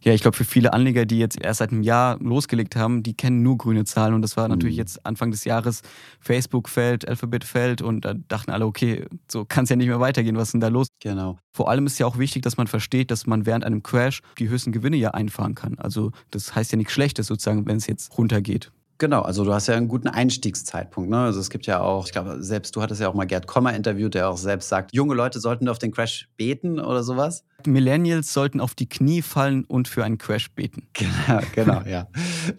Ja, 0.01 0.13
ich 0.13 0.21
glaube, 0.21 0.37
für 0.37 0.45
viele 0.45 0.71
Anleger, 0.71 1.05
die 1.05 1.19
jetzt 1.19 1.41
erst 1.41 1.59
seit 1.59 1.71
einem 1.71 1.83
Jahr 1.83 2.17
losgelegt 2.21 2.77
haben, 2.77 3.03
die 3.03 3.15
kennen 3.15 3.43
nur 3.43 3.57
grüne 3.57 3.83
Zahlen. 3.83 4.13
Und 4.13 4.21
das 4.21 4.37
war 4.37 4.47
natürlich 4.47 4.75
mhm. 4.75 4.79
jetzt 4.79 5.05
Anfang 5.05 5.29
des 5.29 5.43
Jahres 5.43 5.81
Facebook 6.21 6.69
fällt, 6.69 7.05
Alphabet 7.05 7.43
fällt 7.43 7.81
und 7.81 8.05
da 8.05 8.13
dachten 8.13 8.51
alle, 8.51 8.65
okay, 8.65 9.05
so 9.29 9.43
kann 9.43 9.65
es 9.65 9.69
ja 9.69 9.75
nicht 9.75 9.89
mehr 9.89 9.99
weitergehen. 9.99 10.37
Was 10.37 10.49
ist 10.49 10.51
denn 10.53 10.61
da 10.61 10.69
los? 10.69 10.87
Genau. 11.01 11.37
Vor 11.51 11.69
allem 11.69 11.85
ist 11.85 11.99
ja 11.99 12.05
auch 12.05 12.17
wichtig, 12.17 12.43
dass 12.43 12.55
man 12.55 12.67
versteht, 12.67 13.11
dass 13.11 13.27
man 13.27 13.45
während 13.45 13.65
einem 13.65 13.83
Crash 13.83 14.21
die 14.37 14.47
höchsten 14.47 14.71
Gewinne 14.71 14.95
ja 14.95 15.11
einfahren 15.11 15.53
kann. 15.53 15.77
Also 15.77 16.13
das 16.31 16.55
heißt 16.55 16.71
ja 16.71 16.77
nichts 16.77 16.93
Schlechtes 16.93 17.27
sozusagen, 17.27 17.65
wenn 17.65 17.75
es 17.75 17.87
jetzt 17.87 18.17
runtergeht. 18.17 18.71
Genau, 19.01 19.21
also 19.21 19.45
du 19.45 19.53
hast 19.53 19.67
ja 19.67 19.75
einen 19.75 19.87
guten 19.87 20.09
Einstiegszeitpunkt. 20.09 21.09
Ne? 21.09 21.17
Also 21.19 21.39
es 21.39 21.49
gibt 21.49 21.65
ja 21.67 21.79
auch, 21.79 22.05
ich 22.05 22.11
glaube, 22.11 22.43
selbst 22.43 22.75
du 22.75 22.81
hattest 22.81 22.99
ja 22.99 23.07
auch 23.07 23.13
mal 23.13 23.25
Gerd 23.25 23.47
Kommer 23.47 23.73
interviewt, 23.73 24.13
der 24.13 24.29
auch 24.29 24.37
selbst 24.37 24.67
sagt, 24.67 24.93
junge 24.93 25.15
Leute 25.15 25.39
sollten 25.39 25.69
auf 25.69 25.79
den 25.79 25.91
Crash 25.91 26.29
beten 26.35 26.79
oder 26.81 27.01
sowas. 27.01 27.45
Millennials 27.67 28.33
sollten 28.33 28.59
auf 28.59 28.75
die 28.75 28.87
Knie 28.87 29.21
fallen 29.21 29.63
und 29.65 29.87
für 29.87 30.03
einen 30.03 30.17
Crash 30.17 30.51
beten. 30.51 30.87
Genau, 30.99 31.41
genau, 31.53 31.81
ja. 31.89 32.07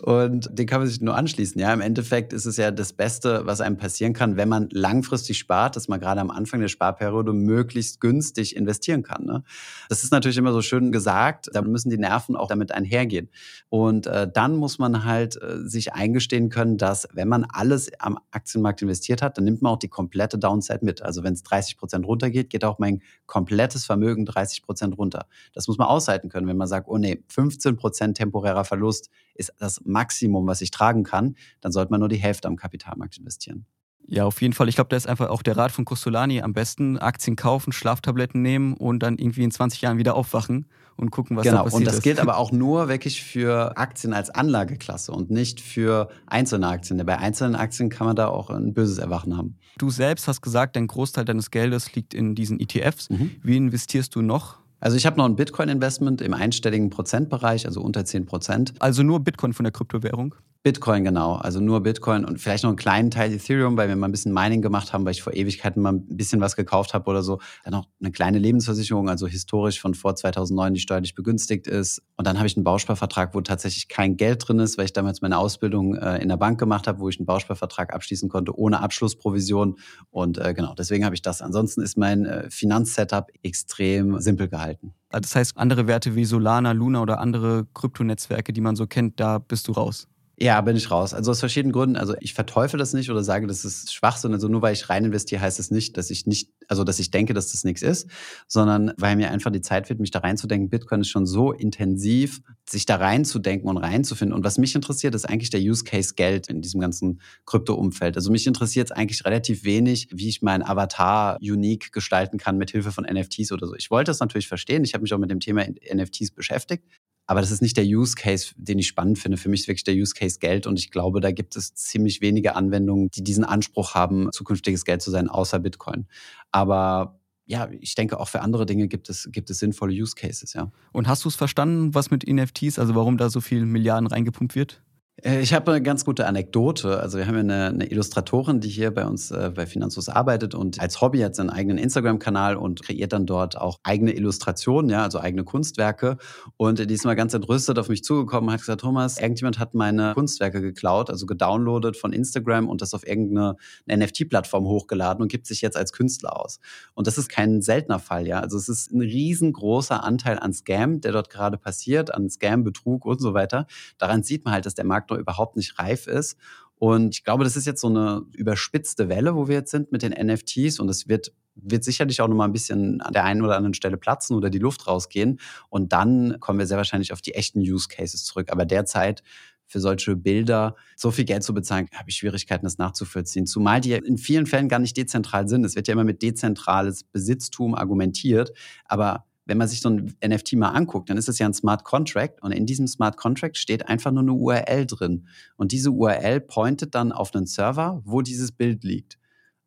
Und 0.03 0.49
den 0.59 0.67
kann 0.67 0.81
man 0.81 0.89
sich 0.89 1.01
nur 1.01 1.15
anschließen. 1.15 1.61
Ja, 1.61 1.73
im 1.75 1.81
Endeffekt 1.81 2.33
ist 2.33 2.47
es 2.47 2.57
ja 2.57 2.71
das 2.71 2.93
Beste, 2.93 3.43
was 3.45 3.61
einem 3.61 3.77
passieren 3.77 4.13
kann, 4.13 4.37
wenn 4.37 4.49
man 4.49 4.69
langfristig 4.71 5.39
spart, 5.39 5.77
dass 5.77 5.89
man 5.89 6.01
gerade 6.01 6.21
am 6.21 6.31
Anfang 6.31 6.61
der 6.61 6.69
Sparperiode 6.69 7.33
möglichst 7.33 8.01
günstig 8.01 8.57
investieren 8.57 9.03
kann. 9.03 9.25
Ne? 9.25 9.45
Das 9.89 10.05
ist 10.05 10.13
natürlich 10.13 10.39
immer 10.39 10.53
so 10.53 10.63
schön 10.63 10.91
gesagt. 10.91 11.51
Da 11.53 11.63
müssen 11.63 11.91
die 11.91 11.99
Nerven 11.99 12.35
auch 12.35 12.49
damit 12.49 12.73
einhergehen. 12.73 13.31
Und 13.69 14.07
äh, 14.07 14.31
dann 14.33 14.57
muss 14.57 14.79
man 14.79 15.05
halt 15.05 15.41
äh, 15.43 15.59
sich 15.69 15.93
eingestehen 15.93 16.49
können, 16.49 16.79
dass 16.79 17.09
wenn 17.13 17.29
man 17.29 17.45
alles 17.45 17.91
am 17.99 18.19
Aktienmarkt 18.31 18.83
investiert 18.83 19.23
hat, 19.23 19.37
dann 19.37 19.45
nimmt 19.45 19.63
man 19.63 19.73
auch 19.73 19.79
die 19.79 19.89
komplette 19.89 20.39
Downside 20.39 20.81
mit. 20.83 21.03
Also 21.03 21.23
wenn 21.23 21.35
es 21.35 21.43
30 21.43 21.77
Prozent 21.77 22.07
runtergeht, 22.07 22.51
geht 22.51 22.65
auch 22.65 22.79
mein 22.79 23.03
komplettes 23.27 23.85
Vermögen 23.85 24.25
30 24.25 24.63
Prozent 24.63 24.90
Prozent 24.91 24.99
runter. 24.99 25.27
Das 25.53 25.69
muss 25.69 25.79
man 25.79 25.89
aushalten 25.89 26.29
können, 26.29 26.47
wenn 26.47 26.57
man 26.57 26.69
sagt, 26.69 26.89
oh 26.89 26.99
nee, 26.99 27.23
15 27.29 27.77
Prozent 27.77 28.17
temporärer 28.17 28.65
Verlust 28.65 29.11
ist 29.35 29.53
das 29.59 29.81
Maximum, 29.85 30.47
was 30.47 30.61
ich 30.61 30.71
tragen 30.71 31.05
kann, 31.05 31.37
dann 31.61 31.73
sollte 31.73 31.91
man 31.91 32.01
nur 32.01 32.09
die 32.09 32.17
Hälfte 32.17 32.49
am 32.49 32.57
Kapitalmarkt 32.57 33.19
investieren. 33.19 33.67
Ja, 34.07 34.25
auf 34.25 34.43
jeden 34.43 34.55
Fall. 34.55 34.69
Ich 34.69 34.75
glaube, 34.75 34.89
da 34.89 34.97
ist 34.97 35.07
einfach 35.07 35.29
auch 35.29 35.43
der 35.43 35.57
Rat 35.57 35.71
von 35.71 35.85
Costolani 35.85 36.43
am 36.43 36.53
besten 36.53 36.99
Aktien 36.99 37.37
kaufen, 37.37 37.73
Schlaftabletten 37.73 38.43
nehmen 38.43 38.75
und 38.75 39.01
dann 39.01 39.19
irgendwie 39.19 39.45
in 39.45 39.53
20 39.53 39.83
Jahren 39.83 39.99
wieder 39.99 40.17
aufwachen 40.17 40.67
und 40.97 41.11
gucken, 41.11 41.37
was 41.37 41.45
genau. 41.45 41.59
da 41.59 41.63
passiert. 41.65 41.79
Und 41.79 41.87
das 41.87 41.95
ist. 41.97 42.03
gilt 42.03 42.19
aber 42.19 42.37
auch 42.39 42.51
nur 42.51 42.89
wirklich 42.89 43.23
für 43.23 43.77
Aktien 43.77 44.13
als 44.13 44.31
Anlageklasse 44.31 45.13
und 45.13 45.31
nicht 45.31 45.61
für 45.61 46.09
einzelne 46.27 46.67
Aktien. 46.67 47.05
Bei 47.07 47.19
einzelnen 47.19 47.55
Aktien 47.55 47.89
kann 47.89 48.07
man 48.07 48.17
da 48.17 48.27
auch 48.27 48.51
ein 48.51 48.75
böses 48.75 48.99
Erwachen 48.99 49.37
haben. 49.37 49.57
Du 49.79 49.91
selbst 49.91 50.27
hast 50.27 50.41
gesagt, 50.41 50.75
dein 50.75 50.89
Großteil 50.89 51.25
deines 51.25 51.53
Geldes 51.53 51.95
liegt 51.95 52.13
in 52.13 52.35
diesen 52.35 52.59
ETFs. 52.59 53.11
Mhm. 53.11 53.31
Wie 53.43 53.57
investierst 53.57 54.15
du 54.17 54.23
noch? 54.23 54.59
Also 54.81 54.97
ich 54.97 55.05
habe 55.05 55.19
noch 55.19 55.27
ein 55.27 55.37
Bitcoin-Investment 55.37 56.23
im 56.23 56.33
einstelligen 56.33 56.89
Prozentbereich, 56.89 57.67
also 57.67 57.83
unter 57.83 58.05
10 58.05 58.25
Prozent. 58.25 58.73
Also 58.79 59.03
nur 59.03 59.21
Bitcoin 59.21 59.53
von 59.53 59.65
der 59.65 59.73
Kryptowährung? 59.73 60.35
Bitcoin, 60.63 61.05
genau. 61.05 61.37
Also 61.37 61.59
nur 61.59 61.83
Bitcoin 61.83 62.27
und 62.27 62.39
vielleicht 62.39 62.65
noch 62.65 62.71
einen 62.71 62.77
kleinen 62.77 63.11
Teil 63.11 63.33
Ethereum, 63.33 63.79
weil 63.79 63.89
wir 63.89 63.97
mal 63.97 64.09
ein 64.09 64.13
bisschen 64.13 64.35
Mining 64.35 64.61
gemacht 64.61 64.93
haben, 64.93 65.07
weil 65.07 65.13
ich 65.13 65.23
vor 65.23 65.33
Ewigkeiten 65.33 65.81
mal 65.81 65.95
ein 65.95 66.17
bisschen 66.19 66.43
was 66.43 66.55
gekauft 66.55 66.93
habe 66.93 67.09
oder 67.09 67.23
so. 67.23 67.41
Dann 67.65 67.73
noch 67.73 67.89
eine 67.99 68.11
kleine 68.11 68.39
Lebensversicherung, 68.39 69.09
also 69.09 69.27
historisch 69.27 69.81
von 69.81 69.95
vor 69.95 70.17
2009, 70.17 70.75
die 70.75 70.81
steuerlich 70.81 71.15
begünstigt 71.15 71.67
ist. 71.67 72.03
Und 72.17 72.27
dann 72.27 72.37
habe 72.37 72.47
ich 72.47 72.59
einen 72.59 72.65
Bausparvertrag, 72.65 73.35
wo 73.35 73.41
tatsächlich 73.41 73.89
kein 73.89 74.19
Geld 74.19 74.47
drin 74.47 74.59
ist, 74.59 74.77
weil 74.77 74.85
ich 74.85 74.93
damals 74.93 75.23
meine 75.23 75.39
Ausbildung 75.39 75.95
äh, 75.95 76.19
in 76.19 76.29
der 76.29 76.37
Bank 76.37 76.61
gemacht 76.61 76.87
habe, 76.87 77.01
wo 77.01 77.09
ich 77.09 77.19
einen 77.19 77.27
Bausparvertrag 77.27 77.95
abschließen 77.95 78.29
konnte 78.29 78.55
ohne 78.55 78.83
Abschlussprovision. 78.83 79.77
Und 80.11 80.37
äh, 80.37 80.53
genau, 80.53 80.75
deswegen 80.75 81.07
habe 81.07 81.15
ich 81.15 81.23
das. 81.23 81.41
Ansonsten 81.41 81.81
ist 81.81 81.97
mein 81.97 82.27
äh, 82.27 82.51
Finanzsetup 82.51 83.29
extrem 83.43 84.21
simpel 84.21 84.49
gehalten. 84.49 84.93
Das 85.09 85.35
heißt, 85.35 85.57
andere 85.57 85.87
Werte 85.87 86.15
wie 86.17 86.27
Solana, 86.27 86.73
Luna 86.73 87.01
oder 87.01 87.19
andere 87.19 87.67
Kryptonetzwerke, 87.73 88.53
die 88.53 88.61
man 88.61 88.77
so 88.77 88.87
kennt, 88.87 89.19
da 89.19 89.39
bist 89.39 89.67
du 89.67 89.73
raus. 89.73 90.07
Ja, 90.43 90.59
bin 90.63 90.75
ich 90.75 90.91
raus. 90.91 91.13
Also 91.13 91.33
aus 91.33 91.41
verschiedenen 91.41 91.73
Gründen. 91.73 91.97
Also 91.97 92.15
ich 92.19 92.33
verteufel 92.33 92.79
das 92.79 92.95
nicht 92.95 93.11
oder 93.11 93.23
sage, 93.23 93.47
das 93.47 93.67
ist 93.67 93.93
Schwachsinn. 93.93 94.33
Also 94.33 94.49
nur 94.49 94.63
weil 94.63 94.73
ich 94.73 94.89
rein 94.89 95.05
investiere, 95.05 95.43
heißt 95.43 95.61
es 95.61 95.67
das 95.67 95.71
nicht, 95.71 95.99
dass 95.99 96.09
ich 96.09 96.27
nicht, 96.27 96.51
also 96.67 96.83
dass 96.83 96.99
ich 96.99 97.11
denke, 97.11 97.35
dass 97.35 97.53
das 97.53 97.63
nichts 97.63 97.83
ist, 97.83 98.09
sondern 98.49 98.95
weil 98.97 99.17
mir 99.17 99.31
einfach 99.31 99.51
die 99.51 99.61
Zeit 99.61 99.91
wird, 99.91 100.01
mich 100.01 100.13
da 100.13 100.21
reinzudenken. 100.21 100.71
Bitcoin 100.71 101.03
ist 101.03 101.11
schon 101.11 101.27
so 101.27 101.53
intensiv, 101.53 102.41
sich 102.67 102.87
da 102.87 102.97
reinzudenken 102.97 103.69
und 103.69 103.77
reinzufinden. 103.77 104.35
Und 104.35 104.43
was 104.43 104.57
mich 104.57 104.75
interessiert, 104.75 105.15
ist 105.15 105.29
eigentlich 105.29 105.51
der 105.51 105.61
Use 105.61 105.85
Case 105.85 106.15
Geld 106.15 106.49
in 106.49 106.63
diesem 106.63 106.81
ganzen 106.81 107.21
Krypto-Umfeld. 107.45 108.17
Also 108.17 108.33
mich 108.33 108.47
interessiert 108.47 108.87
es 108.91 108.97
eigentlich 108.97 109.27
relativ 109.27 109.65
wenig, 109.65 110.09
wie 110.11 110.31
ich 110.31 110.41
meinen 110.41 110.63
Avatar 110.63 111.37
unique 111.43 111.93
gestalten 111.93 112.39
kann 112.39 112.57
mit 112.57 112.71
Hilfe 112.71 112.93
von 112.93 113.05
NFTs 113.05 113.53
oder 113.53 113.67
so. 113.67 113.75
Ich 113.75 113.91
wollte 113.91 114.09
das 114.09 114.21
natürlich 114.21 114.49
verstehen. 114.49 114.85
Ich 114.85 114.95
habe 114.95 115.03
mich 115.03 115.13
auch 115.13 115.19
mit 115.19 115.31
dem 115.31 115.41
Thema 115.41 115.67
NFTs 115.67 116.31
beschäftigt. 116.31 116.87
Aber 117.31 117.41
das 117.41 117.53
ist 117.53 117.63
nicht 117.63 117.77
der 117.77 117.85
Use 117.85 118.17
Case, 118.17 118.55
den 118.57 118.81
ich 118.81 118.89
spannend 118.89 119.21
finde. 119.21 119.39
Für 119.39 119.49
mich 119.49 119.61
ist 119.61 119.69
wirklich 119.69 119.85
der 119.85 119.95
Use 119.95 120.15
Case 120.15 120.41
Geld. 120.41 120.67
Und 120.67 120.81
ich 120.81 120.91
glaube, 120.91 121.21
da 121.21 121.31
gibt 121.31 121.55
es 121.55 121.73
ziemlich 121.77 122.21
wenige 122.21 122.57
Anwendungen, 122.57 123.09
die 123.13 123.23
diesen 123.23 123.45
Anspruch 123.45 123.95
haben, 123.95 124.33
zukünftiges 124.33 124.85
Geld 124.85 125.01
zu 125.01 125.13
sein, 125.13 125.29
außer 125.29 125.61
Bitcoin. 125.61 126.09
Aber 126.51 127.21
ja, 127.47 127.69
ich 127.71 127.95
denke, 127.95 128.19
auch 128.19 128.27
für 128.27 128.41
andere 128.41 128.67
Dinge 128.67 128.89
gibt 128.89 129.09
es, 129.09 129.29
gibt 129.31 129.49
es 129.49 129.61
sinnvolle 129.61 129.93
Use 129.93 130.17
Cases, 130.17 130.53
ja. 130.55 130.73
Und 130.91 131.07
hast 131.07 131.25
du 131.25 131.29
es 131.29 131.37
verstanden, 131.37 131.95
was 131.95 132.11
mit 132.11 132.29
NFTs, 132.29 132.81
also 132.81 132.97
warum 132.97 133.17
da 133.17 133.31
so 133.31 133.41
viel 133.41 133.65
Milliarden 133.65 134.09
reingepumpt 134.09 134.57
wird? 134.57 134.83
Äh, 135.23 135.41
ich 135.41 135.53
habe 135.53 135.73
eine 135.73 135.83
ganz 135.83 136.05
gute 136.05 136.27
Anekdote. 136.27 137.01
Also 137.01 137.19
wir 137.19 137.27
haben 137.27 137.35
ja 137.35 137.41
eine, 137.41 137.67
eine 137.67 137.91
Illustratorin, 137.91 138.61
die 138.61 138.69
hier 138.69 138.91
bei 138.91 139.07
uns 139.07 139.31
äh, 139.31 139.51
bei 139.55 139.67
Finanzus 139.67 140.09
arbeitet 140.09 140.55
und 140.55 140.81
als 140.81 141.01
Hobby 141.01 141.21
hat 141.21 141.35
sie 141.35 141.43
einen 141.43 141.51
eigenen 141.51 141.79
Instagram-Kanal 141.79 142.57
und 142.57 142.83
kreiert 142.83 143.13
dann 143.13 143.27
dort 143.27 143.57
auch 143.57 143.79
eigene 143.83 144.13
Illustrationen, 144.13 144.91
ja, 144.91 145.03
also 145.03 145.21
eigene 145.21 145.45
Kunstwerke. 145.45 146.17
Und 146.57 146.79
die 146.79 146.95
ist 146.95 147.05
mal 147.05 147.15
ganz 147.15 147.35
entrüstet 147.35 147.79
auf 147.79 147.89
mich 147.89 148.05
zugekommen 148.05 148.49
und 148.49 148.55
hat 148.55 148.61
gesagt, 148.61 148.81
Thomas, 148.81 149.19
irgendjemand 149.19 149.59
hat 149.59 149.75
meine 149.75 150.13
Kunstwerke 150.15 150.61
geklaut, 150.61 151.11
also 151.11 151.27
gedownloadet 151.27 151.97
von 151.97 152.13
Instagram 152.13 152.69
und 152.69 152.81
das 152.81 152.95
auf 152.95 153.07
irgendeine 153.07 153.57
NFT-Plattform 153.89 154.67
hochgeladen 154.67 155.23
und 155.23 155.29
gibt 155.29 155.47
sich 155.47 155.61
jetzt 155.61 155.77
als 155.77 155.93
Künstler 155.93 156.41
aus. 156.41 156.61
Und 156.95 157.07
das 157.07 157.19
ist 157.19 157.29
kein 157.29 157.63
seltener 157.63 157.99
Fall, 157.99 158.27
ja. 158.27 158.41
Also 158.41 158.57
es 158.57 158.69
ist 158.69 158.93
ein 158.93 159.01
riesengroßer 159.01 160.03
Anteil 160.03 160.39
an 160.39 160.53
Scam, 160.53 161.01
der 161.01 161.13
dort 161.13 161.31
gerade 161.31 161.59
passiert, 161.59 162.13
an 162.15 162.29
Scam, 162.31 162.65
Betrug 162.65 163.05
und 163.05 163.21
so 163.21 163.35
weiter. 163.35 163.67
Daran 163.99 164.23
sieht 164.23 164.45
man 164.45 164.55
halt, 164.55 164.67
dass 164.67 164.75
der 164.75 164.85
Markt 164.85 165.10
noch 165.11 165.19
überhaupt 165.19 165.57
nicht 165.57 165.79
reif 165.79 166.07
ist. 166.07 166.37
Und 166.81 167.15
ich 167.15 167.25
glaube, 167.25 167.45
das 167.45 167.57
ist 167.57 167.67
jetzt 167.67 167.83
so 167.83 167.89
eine 167.89 168.23
überspitzte 168.33 169.11
Welle, 169.11 169.35
wo 169.35 169.49
wir 169.49 169.57
jetzt 169.57 169.71
sind 169.71 169.93
mit 169.93 170.01
den 170.01 170.13
NFTs. 170.13 170.81
Und 170.81 170.89
es 170.89 171.09
wird, 171.09 171.31
wird 171.55 171.85
sicherlich 171.85 172.23
auch 172.23 172.29
noch 172.29 172.37
mal 172.37 172.47
ein 172.47 172.53
bisschen 172.53 173.03
an 173.03 173.13
der 173.13 173.25
einen 173.25 173.43
oder 173.43 173.57
anderen 173.57 173.75
Stelle 173.75 173.99
platzen 173.99 174.35
oder 174.35 174.49
die 174.49 174.59
Luft 174.59 174.87
rausgehen. 174.87 175.41
Und 175.69 175.93
dann 175.93 176.41
kommen 176.41 176.59
wir 176.59 176.67
sehr 176.67 176.79
wahrscheinlich 176.79 177.13
auf 177.13 177.21
die 177.21 177.35
echten 177.35 177.61
Use 177.61 177.89
Cases 177.89 178.25
zurück. 178.25 178.51
Aber 178.51 178.65
derzeit 178.65 179.23
für 179.67 179.79
solche 179.79 180.17
Bilder 180.17 180.75
so 180.97 181.11
viel 181.11 181.25
Geld 181.25 181.45
zu 181.45 181.53
bezahlen, 181.55 181.87
habe 181.95 182.09
ich 182.09 182.17
Schwierigkeiten, 182.17 182.65
das 182.65 182.79
nachzuvollziehen. 182.79 183.47
Zumal 183.47 183.81
die 183.83 183.93
in 183.93 184.17
vielen 184.19 184.47
Fällen 184.47 184.69
gar 184.69 184.81
nicht 184.81 184.97
dezentral 184.97 185.49
sind. 185.49 185.65
Es 185.65 185.77
wird 185.77 185.87
ja 185.87 185.93
immer 185.93 186.05
mit 186.05 186.23
dezentrales 186.23 187.05
Besitztum 187.05 187.75
argumentiert. 187.75 188.53
Aber 188.87 189.27
wenn 189.47 189.59
man 189.59 189.69
sich 189.69 189.81
so 189.81 189.91
ein 189.91 190.15
NFT 190.25 190.55
mal 190.55 190.71
anguckt, 190.71 191.11
dann 191.11 191.17
ist 191.17 191.29
es 191.29 191.39
ja 191.39 191.47
ein 191.47 191.55
Smart 191.55 191.85
Contract 191.85 192.43
und 192.43 192.53
in 192.53 192.67
diesem 192.67 192.87
Smart 192.87 193.17
Contract 193.17 193.57
steht 193.57 193.89
einfach 193.89 194.11
nur 194.11 194.23
eine 194.23 194.33
URL 194.33 194.87
drin. 194.87 195.27
Und 195.57 195.73
diese 195.73 195.91
URL 195.91 196.41
pointet 196.41 196.95
dann 196.95 197.13
auf 197.13 197.35
einen 197.35 197.47
Server, 197.47 198.03
wo 198.05 198.23
dieses 198.23 198.53
Bild 198.53 198.85
liegt. 198.85 199.20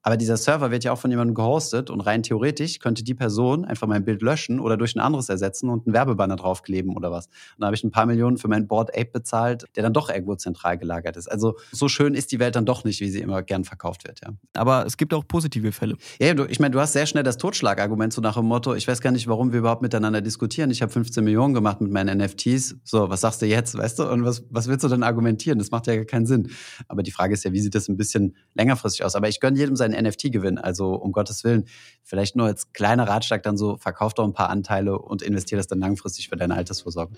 Aber 0.03 0.17
dieser 0.17 0.37
Server 0.37 0.69
wird 0.69 0.83
ja 0.83 0.91
auch 0.91 0.99
von 0.99 1.09
jemandem 1.09 1.33
gehostet 1.33 1.89
und 1.89 2.01
rein 2.01 2.23
theoretisch 2.23 2.79
könnte 2.79 3.03
die 3.03 3.13
Person 3.13 3.65
einfach 3.65 3.87
mein 3.87 4.03
Bild 4.03 4.21
löschen 4.21 4.59
oder 4.59 4.77
durch 4.77 4.95
ein 4.95 4.99
anderes 4.99 5.29
ersetzen 5.29 5.69
und 5.69 5.87
einen 5.87 5.93
Werbebanner 5.93 6.35
draufkleben 6.35 6.95
oder 6.95 7.09
was. 7.09 7.27
Und 7.27 7.61
da 7.61 7.67
habe 7.67 7.75
ich 7.75 7.83
ein 7.83 7.91
paar 7.91 8.05
Millionen 8.05 8.37
für 8.37 8.49
mein 8.49 8.67
Board 8.67 8.91
Ape 8.95 9.11
bezahlt, 9.11 9.65
der 9.75 9.83
dann 9.83 9.93
doch 9.93 10.09
irgendwo 10.09 10.35
zentral 10.35 10.77
gelagert 10.77 11.15
ist. 11.15 11.27
Also 11.27 11.55
so 11.71 11.87
schön 11.87 12.13
ist 12.13 12.31
die 12.33 12.39
Welt 12.39 12.55
dann 12.55 12.65
doch 12.65 12.83
nicht, 12.83 12.99
wie 12.99 13.09
sie 13.09 13.19
immer 13.19 13.41
gern 13.43 13.63
verkauft 13.63 14.05
wird. 14.05 14.19
Ja. 14.21 14.33
Aber 14.53 14.85
es 14.85 14.97
gibt 14.97 15.13
auch 15.13 15.25
positive 15.25 15.71
Fälle. 15.71 15.95
Ja, 16.19 16.33
du, 16.33 16.45
ich 16.45 16.59
meine, 16.59 16.71
du 16.71 16.81
hast 16.81 16.93
sehr 16.93 17.05
schnell 17.05 17.23
das 17.23 17.37
Totschlagargument 17.37 18.11
so 18.11 18.21
nach 18.21 18.35
dem 18.35 18.45
Motto, 18.45 18.75
ich 18.75 18.87
weiß 18.87 18.99
gar 18.99 19.11
nicht, 19.11 19.27
warum 19.27 19.53
wir 19.53 19.59
überhaupt 19.59 19.81
miteinander 19.81 20.21
diskutieren. 20.21 20.69
Ich 20.69 20.81
habe 20.81 20.91
15 20.91 21.23
Millionen 21.23 21.53
gemacht 21.53 21.79
mit 21.79 21.91
meinen 21.91 22.17
NFTs. 22.17 22.75
So, 22.83 23.09
was 23.09 23.21
sagst 23.21 23.41
du 23.41 23.45
jetzt, 23.45 23.77
weißt 23.77 23.99
du? 23.99 24.09
Und 24.09 24.25
was, 24.25 24.43
was 24.49 24.67
willst 24.67 24.83
du 24.83 24.89
denn 24.89 25.03
argumentieren? 25.03 25.59
Das 25.59 25.71
macht 25.71 25.87
ja 25.87 25.95
gar 25.95 26.05
keinen 26.05 26.25
Sinn. 26.25 26.49
Aber 26.89 27.03
die 27.03 27.11
Frage 27.11 27.33
ist 27.33 27.45
ja, 27.45 27.53
wie 27.53 27.61
sieht 27.61 27.75
das 27.75 27.87
ein 27.87 27.95
bisschen 27.95 28.35
längerfristig 28.53 29.05
aus? 29.05 29.15
Aber 29.15 29.29
ich 29.29 29.39
gönne 29.39 29.57
jedem 29.57 29.75
seinen 29.93 30.05
NFT-Gewinn. 30.05 30.57
Also 30.57 30.95
um 30.95 31.11
Gottes 31.11 31.43
Willen, 31.43 31.65
vielleicht 32.03 32.35
nur 32.35 32.47
als 32.47 32.71
kleiner 32.73 33.07
Ratschlag 33.07 33.43
dann 33.43 33.57
so, 33.57 33.77
verkauf 33.77 34.13
doch 34.13 34.23
ein 34.23 34.33
paar 34.33 34.49
Anteile 34.49 34.97
und 34.97 35.21
investiere 35.21 35.59
das 35.59 35.67
dann 35.67 35.79
langfristig 35.79 36.29
für 36.29 36.35
deine 36.35 36.55
Altersvorsorge. 36.55 37.15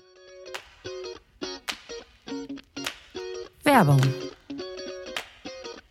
Werbung. 3.64 4.00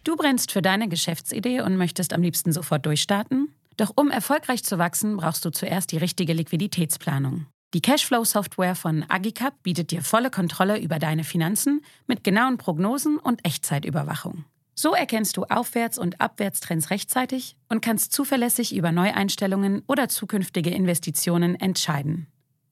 Du 0.03 0.15
brennst 0.15 0.51
für 0.51 0.61
deine 0.61 0.87
Geschäftsidee 0.87 1.61
und 1.61 1.77
möchtest 1.77 2.13
am 2.13 2.21
liebsten 2.21 2.53
sofort 2.53 2.85
durchstarten? 2.85 3.53
Doch 3.75 3.91
um 3.95 4.09
erfolgreich 4.09 4.63
zu 4.63 4.77
wachsen, 4.77 5.17
brauchst 5.17 5.43
du 5.43 5.49
zuerst 5.49 5.91
die 5.91 5.97
richtige 5.97 6.31
Liquiditätsplanung. 6.31 7.47
Die 7.73 7.81
Cashflow-Software 7.81 8.75
von 8.75 9.03
Agicap 9.09 9.61
bietet 9.63 9.91
dir 9.91 10.01
volle 10.01 10.29
Kontrolle 10.29 10.79
über 10.79 10.99
deine 10.99 11.25
Finanzen 11.25 11.81
mit 12.07 12.23
genauen 12.23 12.57
Prognosen 12.57 13.17
und 13.17 13.43
Echtzeitüberwachung. 13.43 14.45
So 14.77 14.93
erkennst 14.93 15.37
du 15.37 15.43
Aufwärts- 15.45 15.97
und 15.97 16.19
Abwärtstrends 16.19 16.89
rechtzeitig 16.89 17.55
und 17.69 17.81
kannst 17.81 18.11
zuverlässig 18.11 18.75
über 18.75 18.91
Neueinstellungen 18.91 19.83
oder 19.87 20.09
zukünftige 20.09 20.69
Investitionen 20.69 21.55
entscheiden. 21.55 22.27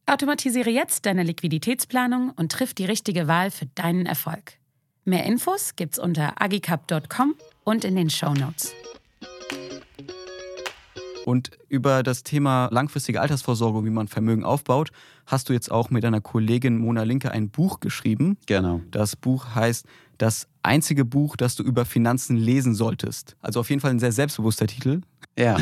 Automatisiere 0.06 0.70
jetzt 0.70 1.06
deine 1.06 1.24
Liquiditätsplanung 1.24 2.32
und 2.36 2.52
triff 2.52 2.74
die 2.74 2.84
richtige 2.84 3.30
Wahl 3.30 3.52
für 3.52 3.68
deinen 3.68 4.06
Erfolg. 4.06 4.58
Mehr 5.06 5.24
Infos 5.24 5.78
gibt's 5.78 5.98
unter 5.98 6.42
agicap.com 6.42 7.36
und 7.64 7.86
in 7.86 7.96
den 7.96 8.10
Show 8.10 8.34
Notes. 8.34 8.74
Und 11.26 11.52
über 11.70 12.04
das 12.04 12.24
Thema 12.24 12.68
langfristige 12.70 13.22
Altersvorsorge, 13.22 13.86
wie 13.86 13.90
man 13.90 14.10
Vermögen 14.10 14.44
aufbaut, 14.44 14.92
hast 15.26 15.50
du 15.50 15.54
jetzt 15.54 15.72
auch 15.72 15.90
mit 15.90 16.04
deiner 16.04 16.22
Kollegin 16.22 16.78
Mona 16.78 17.04
Linke 17.04 17.32
ein 17.32 17.50
Buch 17.50 17.80
geschrieben. 17.80 18.38
Genau. 18.46 18.82
Das 18.92 19.16
Buch 19.16 19.56
heißt 19.56 19.86
Das 20.18 20.48
einzige 20.62 21.06
Buch, 21.06 21.36
das 21.36 21.56
du 21.56 21.64
über 21.64 21.86
Finanzen 21.86 22.38
lesen 22.38 22.76
solltest. 22.76 23.36
Also 23.42 23.60
auf 23.60 23.70
jeden 23.70 23.82
Fall 23.82 23.92
ein 23.92 24.00
sehr 24.00 24.12
selbstbewusster 24.12 24.68
Titel. 24.68 25.02
Ja, 25.38 25.58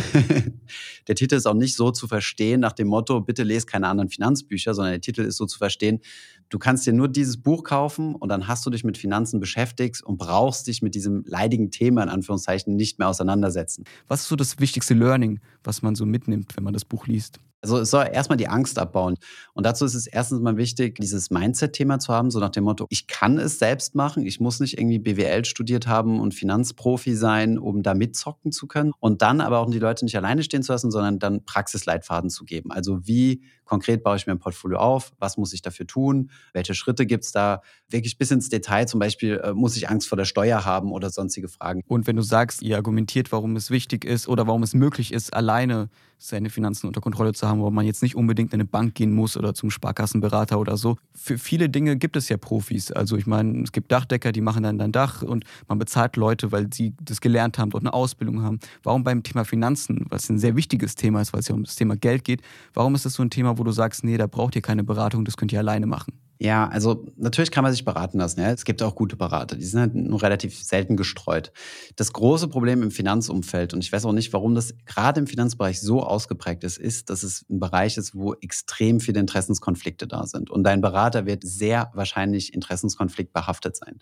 der 1.08 1.16
Titel 1.16 1.36
ist 1.36 1.46
auch 1.46 1.54
nicht 1.54 1.76
so 1.76 1.92
zu 1.92 2.08
verstehen 2.08 2.60
nach 2.60 2.74
dem 2.74 2.90
Motto, 2.90 3.22
bitte 3.22 3.44
lese 3.44 3.66
keine 3.66 3.88
anderen 3.88 4.10
Finanzbücher, 4.10 4.74
sondern 4.74 4.92
der 4.94 5.02
Titel 5.02 5.22
ist 5.22 5.38
so 5.38 5.46
zu 5.46 5.58
verstehen, 5.58 6.02
du 6.50 6.60
kannst 6.60 6.86
dir 6.86 6.92
nur 6.92 7.08
dieses 7.08 7.38
Buch 7.38 7.64
kaufen 7.64 8.14
und 8.16 8.28
dann 8.28 8.48
hast 8.48 8.66
du 8.66 8.70
dich 8.70 8.84
mit 8.84 8.98
Finanzen 8.98 9.40
beschäftigt 9.40 10.04
und 10.04 10.18
brauchst 10.18 10.68
dich 10.68 10.82
mit 10.82 10.94
diesem 10.94 11.24
leidigen 11.26 11.72
Thema 11.72 12.04
in 12.04 12.10
Anführungszeichen 12.10 12.76
nicht 12.76 13.00
mehr 13.00 13.08
auseinandersetzen. 13.08 13.86
Was 14.10 14.24
ist 14.24 14.28
so 14.28 14.36
das 14.36 14.60
wichtigste 14.60 14.94
Learning, 14.94 15.40
was 15.64 15.82
man 15.82 15.96
so 15.96 16.06
mitnimmt, 16.06 16.58
wenn 16.58 16.66
man 16.66 16.74
das 16.74 16.84
Buch 16.84 17.08
liest? 17.08 17.40
Also 17.62 17.78
es 17.78 17.92
soll 17.92 18.08
erstmal 18.12 18.38
die 18.38 18.48
Angst 18.48 18.80
abbauen. 18.80 19.18
Und 19.54 19.66
dazu 19.66 19.86
ist 19.86 19.94
es 19.94 20.08
erstens 20.08 20.42
mal 20.42 20.58
wichtig, 20.58 21.00
dieses 21.00 21.30
Mindset-Thema 21.30 22.00
zu 22.00 22.14
haben, 22.14 22.32
so 22.32 22.40
nach 22.40 22.50
dem 22.50 22.64
Motto, 22.64 22.88
ich 22.90 23.08
kann 23.08 23.38
es 23.38 23.60
selbst 23.60 23.96
machen, 23.96 24.26
ich 24.26 24.40
muss 24.40 24.60
nicht 24.60 24.78
irgendwie 24.78 25.00
BWL 25.00 25.46
studiert 25.46 25.88
haben 25.88 26.20
und 26.20 26.34
Finanzprofi 26.34 27.16
sein, 27.16 27.60
um 27.60 27.84
da 27.84 27.94
mitzocken 27.94 28.52
zu 28.52 28.68
können. 28.68 28.94
Und 29.00 29.22
dann 29.22 29.42
aber 29.42 29.60
auch 29.60 29.70
die 29.70 29.80
Leute 29.80 30.06
nicht 30.06 30.18
alleine 30.18 30.44
stehen 30.44 30.64
zu 30.64 30.72
lassen, 30.72 30.92
sondern 30.92 31.20
dann 31.20 31.46
Praxisleitfaden 31.46 32.30
zu 32.30 32.46
geben. 32.46 32.72
Also 32.72 33.06
wie 33.06 33.42
konkret 33.72 34.04
baue 34.04 34.18
ich 34.18 34.28
mir 34.28 34.34
ein 34.34 34.40
Portfolio 34.40 34.80
auf, 34.80 35.14
was 35.18 35.38
muss 35.38 35.54
ich 35.54 35.62
dafür 35.62 35.88
tun, 35.88 36.30
welche 36.52 36.74
Schritte 36.74 37.06
gibt 37.06 37.24
es 37.24 37.32
da, 37.32 37.62
wirklich 37.88 38.18
bis 38.18 38.30
ins 38.30 38.50
Detail, 38.50 38.86
zum 38.86 39.00
Beispiel 39.00 39.40
äh, 39.42 39.54
muss 39.54 39.78
ich 39.78 39.90
Angst 39.90 40.10
vor 40.10 40.18
der 40.18 40.26
Steuer 40.26 40.66
haben 40.66 40.92
oder 40.92 41.10
sonstige 41.10 41.48
Fragen. 41.48 41.82
Und 41.88 42.06
wenn 42.06 42.18
du 42.18 42.22
sagst, 42.22 42.62
ihr 42.64 42.76
argumentiert, 42.76 43.32
warum 43.32 43.56
es 43.56 43.72
wichtig 43.72 44.04
ist 44.04 44.28
oder 44.28 44.46
warum 44.46 44.64
es 44.64 44.74
möglich 44.74 45.14
ist, 45.14 45.34
alleine 45.34 45.90
seine 46.22 46.52
Finanzen 46.52 46.86
unter 46.86 47.02
Kontrolle 47.02 47.34
zu 47.34 47.48
haben, 47.48 47.62
wo 47.62 47.70
man 47.72 47.86
jetzt 47.86 48.04
nicht 48.04 48.16
unbedingt 48.16 48.54
in 48.54 48.60
eine 48.60 48.66
Bank 48.66 48.94
gehen 48.94 49.12
muss 49.12 49.36
oder 49.38 49.56
zum 49.56 49.72
Sparkassenberater 49.72 50.60
oder 50.60 50.78
so. 50.78 50.98
Für 51.16 51.38
viele 51.38 51.68
Dinge 51.68 51.98
gibt 51.98 52.16
es 52.16 52.30
ja 52.30 52.38
Profis. 52.38 52.92
Also 52.92 53.18
ich 53.18 53.26
meine, 53.26 53.64
es 53.64 53.72
gibt 53.72 53.92
Dachdecker, 53.92 54.32
die 54.32 54.42
machen 54.42 54.62
dann 54.64 54.78
dein 54.78 54.92
Dach 54.92 55.24
und 55.24 55.46
man 55.68 55.80
bezahlt 55.80 56.16
Leute, 56.18 56.52
weil 56.52 56.72
sie 56.72 56.94
das 57.02 57.22
gelernt 57.22 57.58
haben, 57.58 57.72
dort 57.72 57.84
eine 57.84 57.94
Ausbildung 57.94 58.44
haben. 58.44 58.60
Warum 58.84 59.04
beim 59.04 59.24
Thema 59.24 59.46
Finanzen, 59.46 60.06
was 60.10 60.30
ein 60.30 60.38
sehr 60.38 60.56
wichtiges 60.56 60.96
Thema 60.96 61.22
ist, 61.22 61.34
weil 61.34 61.40
es 61.40 61.48
ja 61.48 61.56
um 61.56 61.64
das 61.64 61.76
Thema 61.76 61.98
Geld 61.98 62.24
geht, 62.24 62.42
warum 62.74 62.94
ist 62.94 63.06
das 63.06 63.14
so 63.14 63.24
ein 63.24 63.32
Thema, 63.32 63.58
wo 63.58 63.64
du 63.64 63.72
sagst, 63.72 64.04
nee, 64.04 64.18
da 64.18 64.28
braucht 64.28 64.56
ihr 64.56 64.62
keine 64.62 64.84
Beratung, 64.84 65.26
das 65.26 65.38
könnt 65.38 65.52
ihr 65.52 65.60
alleine 65.60 65.88
machen? 65.88 66.14
Ja, 66.44 66.68
also 66.70 67.06
natürlich 67.18 67.52
kann 67.52 67.64
man 67.64 67.72
sich 67.72 67.86
beraten 67.86 68.18
lassen. 68.18 68.40
Ja. 68.40 68.50
Es 68.50 68.66
gibt 68.66 68.82
auch 68.82 68.96
gute 68.96 69.16
Berater, 69.16 69.56
die 69.56 69.64
sind 69.64 69.80
halt 69.80 69.94
nur 69.94 70.24
relativ 70.24 70.64
selten 70.64 70.98
gestreut. 70.98 71.52
Das 71.98 72.14
große 72.14 72.48
Problem 72.48 72.82
im 72.82 72.90
Finanzumfeld, 72.90 73.76
und 73.76 73.84
ich 73.84 73.94
weiß 73.94 74.06
auch 74.06 74.12
nicht, 74.12 74.34
warum 74.34 74.56
das 74.56 74.74
gerade 74.88 75.20
im 75.20 75.28
Finanzbereich 75.28 75.80
so 75.80 76.02
ausgeprägt 76.02 76.64
ist, 76.64 76.80
ist, 76.80 77.12
dass 77.12 77.22
es 77.22 77.46
ein 77.48 77.60
Bereich 77.60 77.96
ist, 77.96 78.16
wo 78.16 78.34
extrem 78.34 79.00
viele 79.00 79.20
Interessenskonflikte 79.20 80.08
da 80.08 80.26
sind. 80.26 80.50
Und 80.50 80.64
dein 80.64 80.82
Berater 80.82 81.28
wird 81.28 81.44
sehr 81.44 81.92
wahrscheinlich 81.94 82.56
Interessenskonflikt 82.56 83.34
behaftet 83.34 83.78
sein. 83.78 84.00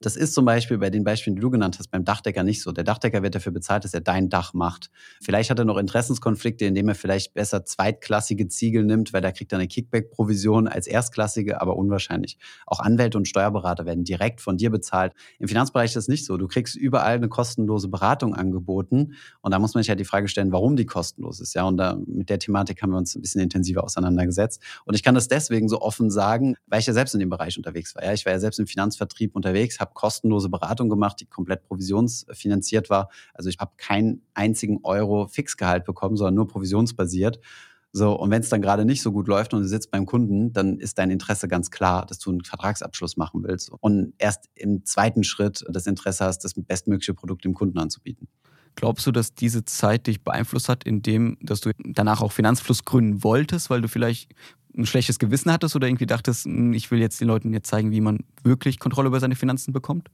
Das 0.00 0.16
ist 0.16 0.32
zum 0.32 0.46
Beispiel 0.46 0.78
bei 0.78 0.88
den 0.88 1.04
Beispielen, 1.04 1.36
die 1.36 1.42
du 1.42 1.50
genannt 1.50 1.78
hast, 1.78 1.90
beim 1.90 2.06
Dachdecker 2.06 2.42
nicht 2.42 2.62
so. 2.62 2.72
Der 2.72 2.84
Dachdecker 2.84 3.22
wird 3.22 3.34
dafür 3.34 3.52
bezahlt, 3.52 3.84
dass 3.84 3.92
er 3.92 4.00
dein 4.00 4.30
Dach 4.30 4.54
macht. 4.54 4.90
Vielleicht 5.20 5.50
hat 5.50 5.58
er 5.58 5.66
noch 5.66 5.76
Interessenskonflikte, 5.76 6.64
indem 6.64 6.88
er 6.88 6.94
vielleicht 6.94 7.34
besser 7.34 7.66
zweitklassige 7.66 8.48
Ziegel 8.48 8.82
nimmt, 8.82 9.12
weil 9.12 9.20
da 9.20 9.30
kriegt 9.30 9.52
er 9.52 9.58
eine 9.58 9.68
Kickback-Provision 9.68 10.68
als 10.68 10.86
erstklassige, 10.86 11.60
aber 11.60 11.81
unwahrscheinlich. 11.82 12.38
Auch 12.66 12.80
Anwälte 12.80 13.18
und 13.18 13.28
Steuerberater 13.28 13.84
werden 13.84 14.04
direkt 14.04 14.40
von 14.40 14.56
dir 14.56 14.70
bezahlt. 14.70 15.12
Im 15.38 15.48
Finanzbereich 15.48 15.90
ist 15.90 15.96
das 15.96 16.08
nicht 16.08 16.24
so. 16.24 16.36
Du 16.36 16.48
kriegst 16.48 16.74
überall 16.76 17.16
eine 17.16 17.28
kostenlose 17.28 17.88
Beratung 17.88 18.34
angeboten. 18.34 19.14
Und 19.40 19.52
da 19.52 19.58
muss 19.58 19.74
man 19.74 19.82
sich 19.82 19.90
halt 19.90 20.00
die 20.00 20.04
Frage 20.04 20.28
stellen, 20.28 20.52
warum 20.52 20.76
die 20.76 20.86
kostenlos 20.86 21.40
ist. 21.40 21.54
Ja, 21.54 21.64
und 21.64 21.76
da, 21.76 21.98
mit 22.06 22.30
der 22.30 22.38
Thematik 22.38 22.82
haben 22.82 22.90
wir 22.90 22.98
uns 22.98 23.14
ein 23.14 23.22
bisschen 23.22 23.40
intensiver 23.40 23.84
auseinandergesetzt. 23.84 24.62
Und 24.84 24.94
ich 24.94 25.02
kann 25.02 25.14
das 25.14 25.28
deswegen 25.28 25.68
so 25.68 25.80
offen 25.80 26.10
sagen, 26.10 26.56
weil 26.66 26.80
ich 26.80 26.86
ja 26.86 26.92
selbst 26.92 27.14
in 27.14 27.20
dem 27.20 27.30
Bereich 27.30 27.56
unterwegs 27.56 27.94
war. 27.94 28.04
Ja, 28.04 28.12
ich 28.12 28.24
war 28.24 28.32
ja 28.32 28.38
selbst 28.38 28.58
im 28.58 28.66
Finanzvertrieb 28.66 29.34
unterwegs, 29.34 29.80
habe 29.80 29.92
kostenlose 29.94 30.48
Beratung 30.48 30.88
gemacht, 30.88 31.20
die 31.20 31.26
komplett 31.26 31.64
provisionsfinanziert 31.64 32.90
war. 32.90 33.10
Also 33.34 33.48
ich 33.48 33.58
habe 33.58 33.72
keinen 33.76 34.22
einzigen 34.34 34.80
Euro 34.84 35.26
Fixgehalt 35.26 35.84
bekommen, 35.84 36.16
sondern 36.16 36.34
nur 36.34 36.48
provisionsbasiert. 36.48 37.40
So, 37.94 38.18
und 38.18 38.30
wenn 38.30 38.40
es 38.40 38.48
dann 38.48 38.62
gerade 38.62 38.86
nicht 38.86 39.02
so 39.02 39.12
gut 39.12 39.28
läuft 39.28 39.52
und 39.52 39.60
du 39.60 39.68
sitzt 39.68 39.90
beim 39.90 40.06
Kunden, 40.06 40.52
dann 40.54 40.78
ist 40.78 40.98
dein 40.98 41.10
Interesse 41.10 41.46
ganz 41.46 41.70
klar, 41.70 42.06
dass 42.06 42.18
du 42.18 42.30
einen 42.30 42.42
Vertragsabschluss 42.42 43.18
machen 43.18 43.42
willst 43.44 43.70
und 43.80 44.14
erst 44.16 44.48
im 44.54 44.86
zweiten 44.86 45.24
Schritt 45.24 45.62
das 45.68 45.86
Interesse 45.86 46.24
hast, 46.24 46.38
das 46.38 46.54
bestmögliche 46.56 47.12
Produkt 47.12 47.44
dem 47.44 47.52
Kunden 47.52 47.78
anzubieten. 47.78 48.28
Glaubst 48.76 49.06
du, 49.06 49.12
dass 49.12 49.34
diese 49.34 49.66
Zeit 49.66 50.06
dich 50.06 50.24
beeinflusst 50.24 50.70
hat, 50.70 50.84
indem, 50.84 51.36
dass 51.42 51.60
du 51.60 51.72
danach 51.84 52.22
auch 52.22 52.32
Finanzfluss 52.32 52.86
gründen 52.86 53.22
wolltest, 53.22 53.68
weil 53.68 53.82
du 53.82 53.88
vielleicht 53.88 54.32
ein 54.74 54.86
schlechtes 54.86 55.18
Gewissen 55.18 55.52
hattest 55.52 55.76
oder 55.76 55.86
irgendwie 55.86 56.06
dachtest, 56.06 56.46
hm, 56.46 56.72
ich 56.72 56.90
will 56.90 56.98
jetzt 56.98 57.20
den 57.20 57.28
Leuten 57.28 57.52
jetzt 57.52 57.68
zeigen, 57.68 57.90
wie 57.90 58.00
man 58.00 58.20
wirklich 58.42 58.78
Kontrolle 58.78 59.08
über 59.08 59.20
seine 59.20 59.36
Finanzen 59.36 59.74
bekommt? 59.74 60.08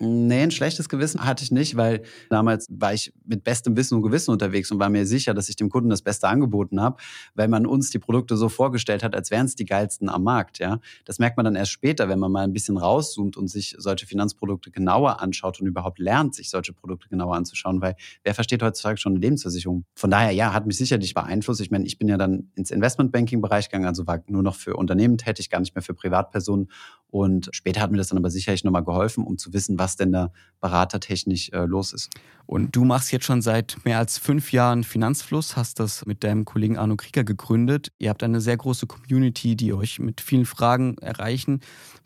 Nee, 0.00 0.42
ein 0.42 0.50
schlechtes 0.50 0.88
Gewissen 0.88 1.24
hatte 1.24 1.44
ich 1.44 1.52
nicht, 1.52 1.76
weil 1.76 2.02
damals 2.28 2.66
war 2.68 2.92
ich 2.92 3.12
mit 3.24 3.44
bestem 3.44 3.76
Wissen 3.76 3.94
und 3.94 4.02
Gewissen 4.02 4.32
unterwegs 4.32 4.72
und 4.72 4.80
war 4.80 4.88
mir 4.88 5.06
sicher, 5.06 5.34
dass 5.34 5.48
ich 5.48 5.54
dem 5.54 5.70
Kunden 5.70 5.88
das 5.88 6.02
Beste 6.02 6.26
angeboten 6.26 6.80
habe, 6.80 6.96
weil 7.36 7.46
man 7.46 7.64
uns 7.64 7.90
die 7.90 8.00
Produkte 8.00 8.36
so 8.36 8.48
vorgestellt 8.48 9.04
hat, 9.04 9.14
als 9.14 9.30
wären 9.30 9.46
es 9.46 9.54
die 9.54 9.64
geilsten 9.64 10.08
am 10.08 10.24
Markt. 10.24 10.58
Ja, 10.58 10.80
Das 11.04 11.20
merkt 11.20 11.36
man 11.36 11.44
dann 11.44 11.54
erst 11.54 11.70
später, 11.70 12.08
wenn 12.08 12.18
man 12.18 12.32
mal 12.32 12.42
ein 12.42 12.52
bisschen 12.52 12.76
rauszoomt 12.76 13.36
und 13.36 13.46
sich 13.46 13.76
solche 13.78 14.04
Finanzprodukte 14.06 14.72
genauer 14.72 15.20
anschaut 15.20 15.60
und 15.60 15.68
überhaupt 15.68 16.00
lernt, 16.00 16.34
sich 16.34 16.50
solche 16.50 16.72
Produkte 16.72 17.08
genauer 17.08 17.36
anzuschauen, 17.36 17.80
weil 17.80 17.94
wer 18.24 18.34
versteht 18.34 18.64
heutzutage 18.64 18.98
schon 18.98 19.12
eine 19.12 19.20
Lebensversicherung? 19.20 19.84
Von 19.94 20.10
daher, 20.10 20.32
ja, 20.32 20.52
hat 20.52 20.66
mich 20.66 20.76
sicherlich 20.76 21.14
beeinflusst. 21.14 21.60
Ich 21.60 21.70
meine, 21.70 21.86
ich 21.86 21.98
bin 21.98 22.08
ja 22.08 22.18
dann 22.18 22.50
ins 22.56 22.72
Investmentbanking-Bereich 22.72 23.68
gegangen, 23.68 23.86
also 23.86 24.08
war 24.08 24.24
nur 24.26 24.42
noch 24.42 24.56
für 24.56 24.74
Unternehmen 24.74 25.18
tätig, 25.18 25.50
gar 25.50 25.60
nicht 25.60 25.76
mehr 25.76 25.82
für 25.82 25.94
Privatpersonen. 25.94 26.68
Und 27.14 27.48
später 27.52 27.80
hat 27.80 27.92
mir 27.92 27.98
das 27.98 28.08
dann 28.08 28.18
aber 28.18 28.28
sicherlich 28.30 28.64
nochmal 28.64 28.82
geholfen, 28.82 29.22
um 29.22 29.38
zu 29.38 29.52
wissen, 29.52 29.78
was 29.78 29.83
denn 29.92 30.12
da 30.12 30.30
beratertechnisch 30.60 31.50
äh, 31.50 31.64
los 31.66 31.92
ist. 31.92 32.10
Und 32.46 32.74
du 32.74 32.84
machst 32.84 33.12
jetzt 33.12 33.26
schon 33.26 33.42
seit 33.42 33.76
mehr 33.84 33.98
als 33.98 34.18
fünf 34.18 34.52
Jahren 34.52 34.82
Finanzfluss, 34.82 35.56
hast 35.56 35.78
das 35.80 36.06
mit 36.06 36.24
deinem 36.24 36.44
Kollegen 36.44 36.78
Arno 36.78 36.96
Krieger 36.96 37.24
gegründet. 37.24 37.92
Ihr 37.98 38.10
habt 38.10 38.22
eine 38.22 38.40
sehr 38.40 38.56
große 38.56 38.86
Community, 38.86 39.56
die 39.56 39.72
euch 39.72 39.98
mit 39.98 40.20
vielen 40.20 40.46
Fragen 40.46 40.96
erreichen. 40.98 41.60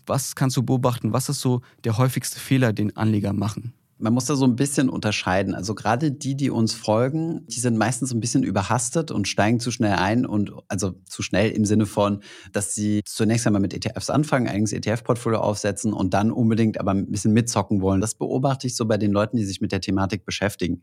Was 0.06 0.34
kannst 0.34 0.56
du 0.56 0.62
beobachten? 0.62 1.12
Was 1.12 1.28
ist 1.28 1.40
so 1.40 1.60
der 1.84 1.98
häufigste 1.98 2.40
Fehler, 2.40 2.72
den 2.72 2.96
Anleger 2.96 3.32
machen? 3.32 3.74
Man 4.00 4.14
muss 4.14 4.26
da 4.26 4.36
so 4.36 4.44
ein 4.44 4.54
bisschen 4.54 4.88
unterscheiden. 4.88 5.54
Also 5.54 5.74
gerade 5.74 6.12
die, 6.12 6.36
die 6.36 6.50
uns 6.50 6.72
folgen, 6.72 7.44
die 7.48 7.58
sind 7.58 7.76
meistens 7.76 8.12
ein 8.12 8.20
bisschen 8.20 8.44
überhastet 8.44 9.10
und 9.10 9.26
steigen 9.26 9.58
zu 9.58 9.70
schnell 9.70 9.94
ein 9.94 10.24
und 10.24 10.52
also 10.68 10.94
zu 11.04 11.22
schnell 11.22 11.50
im 11.50 11.64
Sinne 11.64 11.86
von, 11.86 12.22
dass 12.52 12.74
sie 12.74 13.02
zunächst 13.04 13.46
einmal 13.46 13.60
mit 13.60 13.74
ETFs 13.74 14.08
anfangen, 14.08 14.46
eigenes 14.46 14.72
ETF-Portfolio 14.72 15.40
aufsetzen 15.40 15.92
und 15.92 16.14
dann 16.14 16.30
unbedingt 16.30 16.78
aber 16.78 16.92
ein 16.92 17.10
bisschen 17.10 17.32
mitzocken 17.32 17.80
wollen. 17.80 18.00
Das 18.00 18.14
beobachte 18.14 18.68
ich 18.68 18.76
so 18.76 18.86
bei 18.86 18.98
den 18.98 19.10
Leuten, 19.10 19.36
die 19.36 19.44
sich 19.44 19.60
mit 19.60 19.72
der 19.72 19.80
Thematik 19.80 20.24
beschäftigen. 20.24 20.82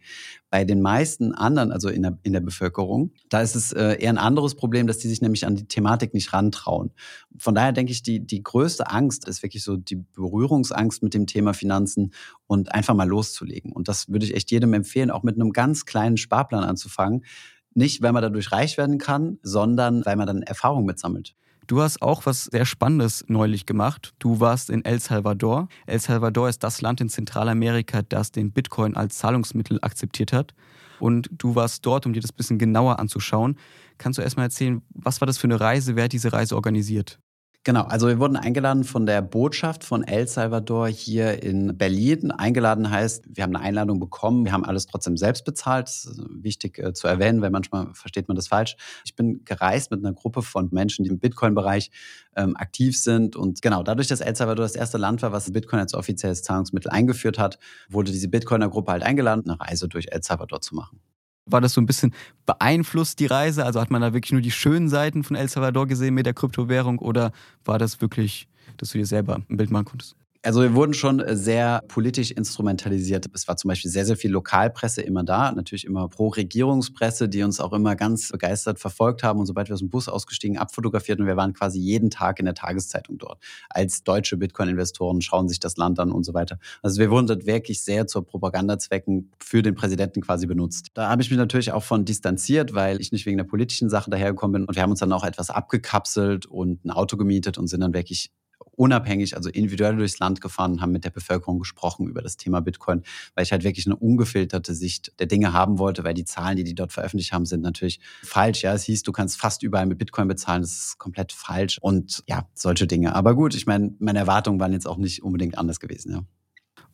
Bei 0.49 0.65
den 0.65 0.81
meisten 0.81 1.33
anderen, 1.33 1.71
also 1.71 1.87
in 1.87 2.01
der, 2.01 2.17
in 2.23 2.33
der 2.33 2.41
Bevölkerung, 2.41 3.11
da 3.29 3.41
ist 3.41 3.55
es 3.55 3.71
äh, 3.71 3.95
eher 3.99 4.09
ein 4.09 4.17
anderes 4.17 4.55
Problem, 4.55 4.87
dass 4.87 4.97
die 4.97 5.07
sich 5.07 5.21
nämlich 5.21 5.45
an 5.45 5.55
die 5.55 5.67
Thematik 5.67 6.13
nicht 6.13 6.33
rantrauen. 6.33 6.91
Von 7.37 7.55
daher 7.55 7.71
denke 7.71 7.93
ich, 7.93 8.03
die, 8.03 8.19
die 8.25 8.43
größte 8.43 8.89
Angst 8.89 9.27
ist 9.27 9.41
wirklich 9.41 9.63
so 9.63 9.77
die 9.77 9.95
Berührungsangst 9.95 11.01
mit 11.01 11.13
dem 11.13 11.27
Thema 11.27 11.53
Finanzen 11.53 12.11
und 12.47 12.73
einfach 12.73 12.93
mal 12.93 13.04
loszulegen. 13.07 13.71
Und 13.71 13.87
das 13.87 14.09
würde 14.09 14.25
ich 14.25 14.35
echt 14.35 14.51
jedem 14.51 14.73
empfehlen, 14.73 15.11
auch 15.11 15.23
mit 15.23 15.35
einem 15.35 15.51
ganz 15.51 15.85
kleinen 15.85 16.17
Sparplan 16.17 16.63
anzufangen. 16.63 17.25
Nicht, 17.73 18.01
weil 18.01 18.13
man 18.13 18.21
dadurch 18.21 18.51
reich 18.51 18.77
werden 18.77 18.97
kann, 18.97 19.37
sondern 19.41 20.05
weil 20.05 20.15
man 20.15 20.27
dann 20.27 20.41
Erfahrung 20.41 20.85
mitsammelt. 20.85 21.35
Du 21.67 21.81
hast 21.81 22.01
auch 22.01 22.25
was 22.25 22.45
sehr 22.45 22.65
Spannendes 22.65 23.25
neulich 23.27 23.65
gemacht. 23.65 24.13
Du 24.19 24.39
warst 24.39 24.69
in 24.69 24.85
El 24.85 24.99
Salvador. 24.99 25.67
El 25.87 25.99
Salvador 25.99 26.47
ist 26.47 26.63
das 26.63 26.81
Land 26.81 27.01
in 27.01 27.09
Zentralamerika, 27.09 28.03
das 28.03 28.31
den 28.31 28.51
Bitcoin 28.51 28.95
als 28.95 29.17
Zahlungsmittel 29.17 29.79
akzeptiert 29.81 30.31
hat. 30.31 30.53
Und 30.99 31.29
du 31.31 31.55
warst 31.55 31.85
dort, 31.85 32.05
um 32.05 32.13
dir 32.13 32.21
das 32.21 32.31
ein 32.31 32.37
bisschen 32.37 32.59
genauer 32.59 32.99
anzuschauen. 32.99 33.57
Kannst 33.97 34.19
du 34.19 34.21
erstmal 34.21 34.45
erzählen, 34.45 34.81
was 34.89 35.21
war 35.21 35.25
das 35.25 35.37
für 35.37 35.47
eine 35.47 35.59
Reise? 35.59 35.95
Wer 35.95 36.05
hat 36.05 36.13
diese 36.13 36.31
Reise 36.31 36.55
organisiert? 36.55 37.19
Genau, 37.67 37.81
also 37.81 38.07
wir 38.07 38.19
wurden 38.19 38.35
eingeladen 38.35 38.83
von 38.83 39.07
der 39.07 39.23
Botschaft 39.23 39.83
von 39.83 40.03
El 40.03 40.27
Salvador 40.27 40.87
hier 40.87 41.41
in 41.41 41.75
Berlin. 41.75 42.29
Eingeladen 42.29 42.91
heißt, 42.91 43.25
wir 43.27 43.43
haben 43.43 43.55
eine 43.55 43.65
Einladung 43.65 43.99
bekommen, 43.99 44.45
wir 44.45 44.51
haben 44.51 44.63
alles 44.63 44.85
trotzdem 44.85 45.17
selbst 45.17 45.45
bezahlt. 45.45 45.89
wichtig 46.29 46.77
äh, 46.77 46.93
zu 46.93 47.07
erwähnen, 47.07 47.41
weil 47.41 47.49
manchmal 47.49 47.91
versteht 47.95 48.27
man 48.27 48.35
das 48.35 48.49
falsch. 48.49 48.77
Ich 49.03 49.15
bin 49.15 49.43
gereist 49.45 49.89
mit 49.89 50.05
einer 50.05 50.13
Gruppe 50.13 50.43
von 50.43 50.69
Menschen, 50.71 51.05
die 51.05 51.09
im 51.09 51.17
Bitcoin-Bereich 51.17 51.89
ähm, 52.35 52.55
aktiv 52.55 53.01
sind. 53.01 53.35
Und 53.35 53.63
genau, 53.63 53.81
dadurch, 53.81 54.09
dass 54.09 54.21
El 54.21 54.35
Salvador 54.35 54.63
das 54.63 54.75
erste 54.75 54.99
Land 54.99 55.23
war, 55.23 55.31
was 55.31 55.51
Bitcoin 55.51 55.79
als 55.79 55.95
offizielles 55.95 56.43
Zahlungsmittel 56.43 56.91
eingeführt 56.91 57.39
hat, 57.39 57.57
wurde 57.89 58.11
diese 58.11 58.27
Bitcoiner-Gruppe 58.27 58.91
halt 58.91 59.01
eingeladen, 59.01 59.49
eine 59.49 59.59
Reise 59.59 59.87
durch 59.87 60.09
El 60.11 60.21
Salvador 60.21 60.61
zu 60.61 60.75
machen. 60.75 60.99
War 61.45 61.61
das 61.61 61.73
so 61.73 61.81
ein 61.81 61.85
bisschen 61.85 62.13
beeinflusst, 62.45 63.19
die 63.19 63.27
Reise? 63.27 63.65
Also 63.65 63.79
hat 63.79 63.91
man 63.91 64.01
da 64.01 64.13
wirklich 64.13 64.31
nur 64.31 64.41
die 64.41 64.51
schönen 64.51 64.89
Seiten 64.89 65.23
von 65.23 65.35
El 65.35 65.47
Salvador 65.47 65.87
gesehen 65.87 66.15
mit 66.15 66.25
der 66.25 66.33
Kryptowährung 66.33 66.99
oder 66.99 67.31
war 67.65 67.77
das 67.79 68.01
wirklich, 68.01 68.47
dass 68.77 68.89
du 68.89 68.97
dir 68.97 69.05
selber 69.05 69.35
ein 69.49 69.57
Bild 69.57 69.71
machen 69.71 69.85
konntest? 69.85 70.15
Also 70.45 70.61
wir 70.61 70.75
wurden 70.75 70.93
schon 70.93 71.21
äh, 71.21 71.35
sehr 71.35 71.81
politisch 71.87 72.29
instrumentalisiert. 72.29 73.25
Es 73.33 73.47
war 73.47 73.57
zum 73.57 73.69
Beispiel 73.69 73.89
sehr, 73.89 74.05
sehr 74.05 74.15
viel 74.15 74.29
Lokalpresse 74.29 75.01
immer 75.01 75.23
da, 75.23 75.51
natürlich 75.51 75.85
immer 75.85 76.07
Pro-Regierungspresse, 76.07 77.27
die 77.27 77.41
uns 77.41 77.59
auch 77.59 77.73
immer 77.73 77.95
ganz 77.95 78.29
begeistert 78.31 78.77
verfolgt 78.77 79.23
haben 79.23 79.39
und 79.39 79.47
sobald 79.47 79.69
wir 79.69 79.73
aus 79.73 79.79
dem 79.79 79.89
Bus 79.89 80.07
ausgestiegen, 80.07 80.59
abfotografiert 80.59 81.19
und 81.19 81.25
wir 81.25 81.35
waren 81.35 81.53
quasi 81.53 81.79
jeden 81.79 82.11
Tag 82.11 82.37
in 82.37 82.45
der 82.45 82.53
Tageszeitung 82.53 83.17
dort. 83.17 83.41
Als 83.71 84.03
deutsche 84.03 84.37
Bitcoin-Investoren 84.37 85.19
schauen 85.21 85.49
sich 85.49 85.59
das 85.59 85.77
Land 85.77 85.99
an 85.99 86.11
und 86.11 86.23
so 86.23 86.35
weiter. 86.35 86.59
Also 86.83 87.01
wir 87.01 87.09
wurden 87.09 87.25
dort 87.25 87.47
wirklich 87.47 87.81
sehr 87.81 88.05
zur 88.05 88.23
Propagandazwecken 88.23 89.31
für 89.39 89.63
den 89.63 89.73
Präsidenten 89.73 90.21
quasi 90.21 90.45
benutzt. 90.45 90.89
Da 90.93 91.09
habe 91.09 91.23
ich 91.23 91.31
mich 91.31 91.39
natürlich 91.39 91.71
auch 91.71 91.83
von 91.83 92.05
distanziert, 92.05 92.75
weil 92.75 93.01
ich 93.01 93.11
nicht 93.11 93.25
wegen 93.25 93.37
der 93.37 93.45
politischen 93.45 93.89
Sache 93.89 94.11
dahergekommen 94.11 94.61
bin 94.61 94.65
und 94.65 94.75
wir 94.75 94.83
haben 94.83 94.91
uns 94.91 94.99
dann 94.99 95.11
auch 95.11 95.23
etwas 95.23 95.49
abgekapselt 95.49 96.45
und 96.45 96.85
ein 96.85 96.91
Auto 96.91 97.17
gemietet 97.17 97.57
und 97.57 97.65
sind 97.65 97.79
dann 97.79 97.95
wirklich 97.95 98.29
unabhängig, 98.77 99.35
also 99.35 99.49
individuell 99.49 99.95
durchs 99.95 100.19
Land 100.19 100.41
gefahren 100.41 100.81
haben 100.81 100.91
mit 100.91 101.05
der 101.05 101.09
Bevölkerung 101.09 101.59
gesprochen 101.59 102.07
über 102.07 102.21
das 102.21 102.37
Thema 102.37 102.61
Bitcoin, 102.61 103.03
weil 103.33 103.43
ich 103.43 103.51
halt 103.51 103.63
wirklich 103.63 103.85
eine 103.85 103.95
ungefilterte 103.95 104.73
Sicht 104.73 105.13
der 105.19 105.27
Dinge 105.27 105.53
haben 105.53 105.79
wollte, 105.79 106.03
weil 106.03 106.13
die 106.13 106.25
Zahlen, 106.25 106.57
die 106.57 106.63
die 106.63 106.75
dort 106.75 106.93
veröffentlicht 106.93 107.31
haben, 107.31 107.45
sind 107.45 107.61
natürlich 107.61 107.99
falsch. 108.23 108.63
Ja, 108.63 108.73
es 108.73 108.83
hieß, 108.83 109.03
du 109.03 109.11
kannst 109.11 109.39
fast 109.39 109.63
überall 109.63 109.85
mit 109.85 109.97
Bitcoin 109.97 110.27
bezahlen, 110.27 110.61
das 110.61 110.71
ist 110.71 110.97
komplett 110.97 111.31
falsch 111.31 111.77
und 111.79 112.23
ja, 112.27 112.47
solche 112.53 112.87
Dinge. 112.87 113.15
Aber 113.15 113.35
gut, 113.35 113.55
ich 113.55 113.65
meine, 113.65 113.93
meine 113.99 114.19
Erwartungen 114.19 114.59
waren 114.59 114.73
jetzt 114.73 114.87
auch 114.87 114.97
nicht 114.97 115.23
unbedingt 115.23 115.57
anders 115.57 115.79
gewesen, 115.79 116.11
ja. 116.11 116.23